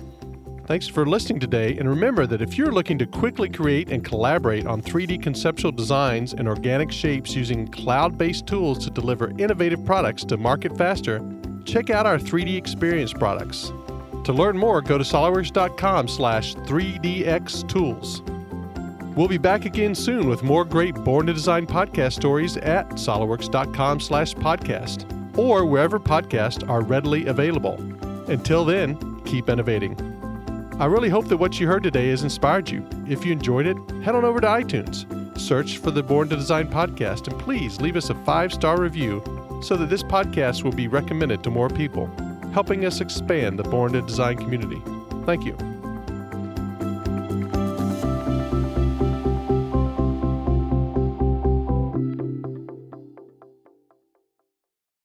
Thanks 0.72 0.88
for 0.88 1.04
listening 1.04 1.38
today, 1.38 1.76
and 1.76 1.86
remember 1.86 2.26
that 2.26 2.40
if 2.40 2.56
you're 2.56 2.72
looking 2.72 2.96
to 2.96 3.04
quickly 3.04 3.50
create 3.50 3.92
and 3.92 4.02
collaborate 4.02 4.66
on 4.66 4.80
3D 4.80 5.22
conceptual 5.22 5.70
designs 5.70 6.32
and 6.32 6.48
organic 6.48 6.90
shapes 6.90 7.36
using 7.36 7.68
cloud 7.68 8.16
based 8.16 8.46
tools 8.46 8.82
to 8.84 8.90
deliver 8.90 9.32
innovative 9.38 9.84
products 9.84 10.24
to 10.24 10.38
market 10.38 10.74
faster, 10.78 11.22
check 11.66 11.90
out 11.90 12.06
our 12.06 12.16
3D 12.16 12.56
Experience 12.56 13.12
products. 13.12 13.70
To 14.24 14.32
learn 14.32 14.56
more, 14.56 14.80
go 14.80 14.96
to 14.96 15.04
SolidWorks.com 15.04 16.08
slash 16.08 16.54
3DX 16.54 17.68
tools. 17.68 18.22
We'll 19.14 19.28
be 19.28 19.36
back 19.36 19.66
again 19.66 19.94
soon 19.94 20.26
with 20.26 20.42
more 20.42 20.64
great 20.64 20.94
Born 20.94 21.26
to 21.26 21.34
Design 21.34 21.66
podcast 21.66 22.14
stories 22.14 22.56
at 22.56 22.88
SolidWorks.com 22.92 24.00
slash 24.00 24.32
podcast 24.36 25.36
or 25.36 25.66
wherever 25.66 26.00
podcasts 26.00 26.66
are 26.66 26.80
readily 26.80 27.26
available. 27.26 27.74
Until 28.30 28.64
then, 28.64 29.20
keep 29.26 29.50
innovating. 29.50 30.11
I 30.82 30.86
really 30.86 31.10
hope 31.10 31.28
that 31.28 31.36
what 31.36 31.60
you 31.60 31.68
heard 31.68 31.84
today 31.84 32.08
has 32.08 32.24
inspired 32.24 32.68
you. 32.68 32.84
If 33.06 33.24
you 33.24 33.30
enjoyed 33.30 33.68
it, 33.68 33.76
head 34.02 34.16
on 34.16 34.24
over 34.24 34.40
to 34.40 34.48
iTunes, 34.48 35.06
search 35.38 35.78
for 35.78 35.92
the 35.92 36.02
Born 36.02 36.28
to 36.30 36.34
Design 36.34 36.66
podcast, 36.66 37.28
and 37.28 37.40
please 37.40 37.80
leave 37.80 37.94
us 37.94 38.10
a 38.10 38.16
five 38.24 38.52
star 38.52 38.80
review 38.80 39.22
so 39.62 39.76
that 39.76 39.88
this 39.88 40.02
podcast 40.02 40.64
will 40.64 40.72
be 40.72 40.88
recommended 40.88 41.44
to 41.44 41.50
more 41.50 41.68
people, 41.68 42.10
helping 42.52 42.84
us 42.84 43.00
expand 43.00 43.60
the 43.60 43.62
Born 43.62 43.92
to 43.92 44.02
Design 44.02 44.36
community. 44.36 44.82
Thank 45.24 45.44
you. 45.44 45.71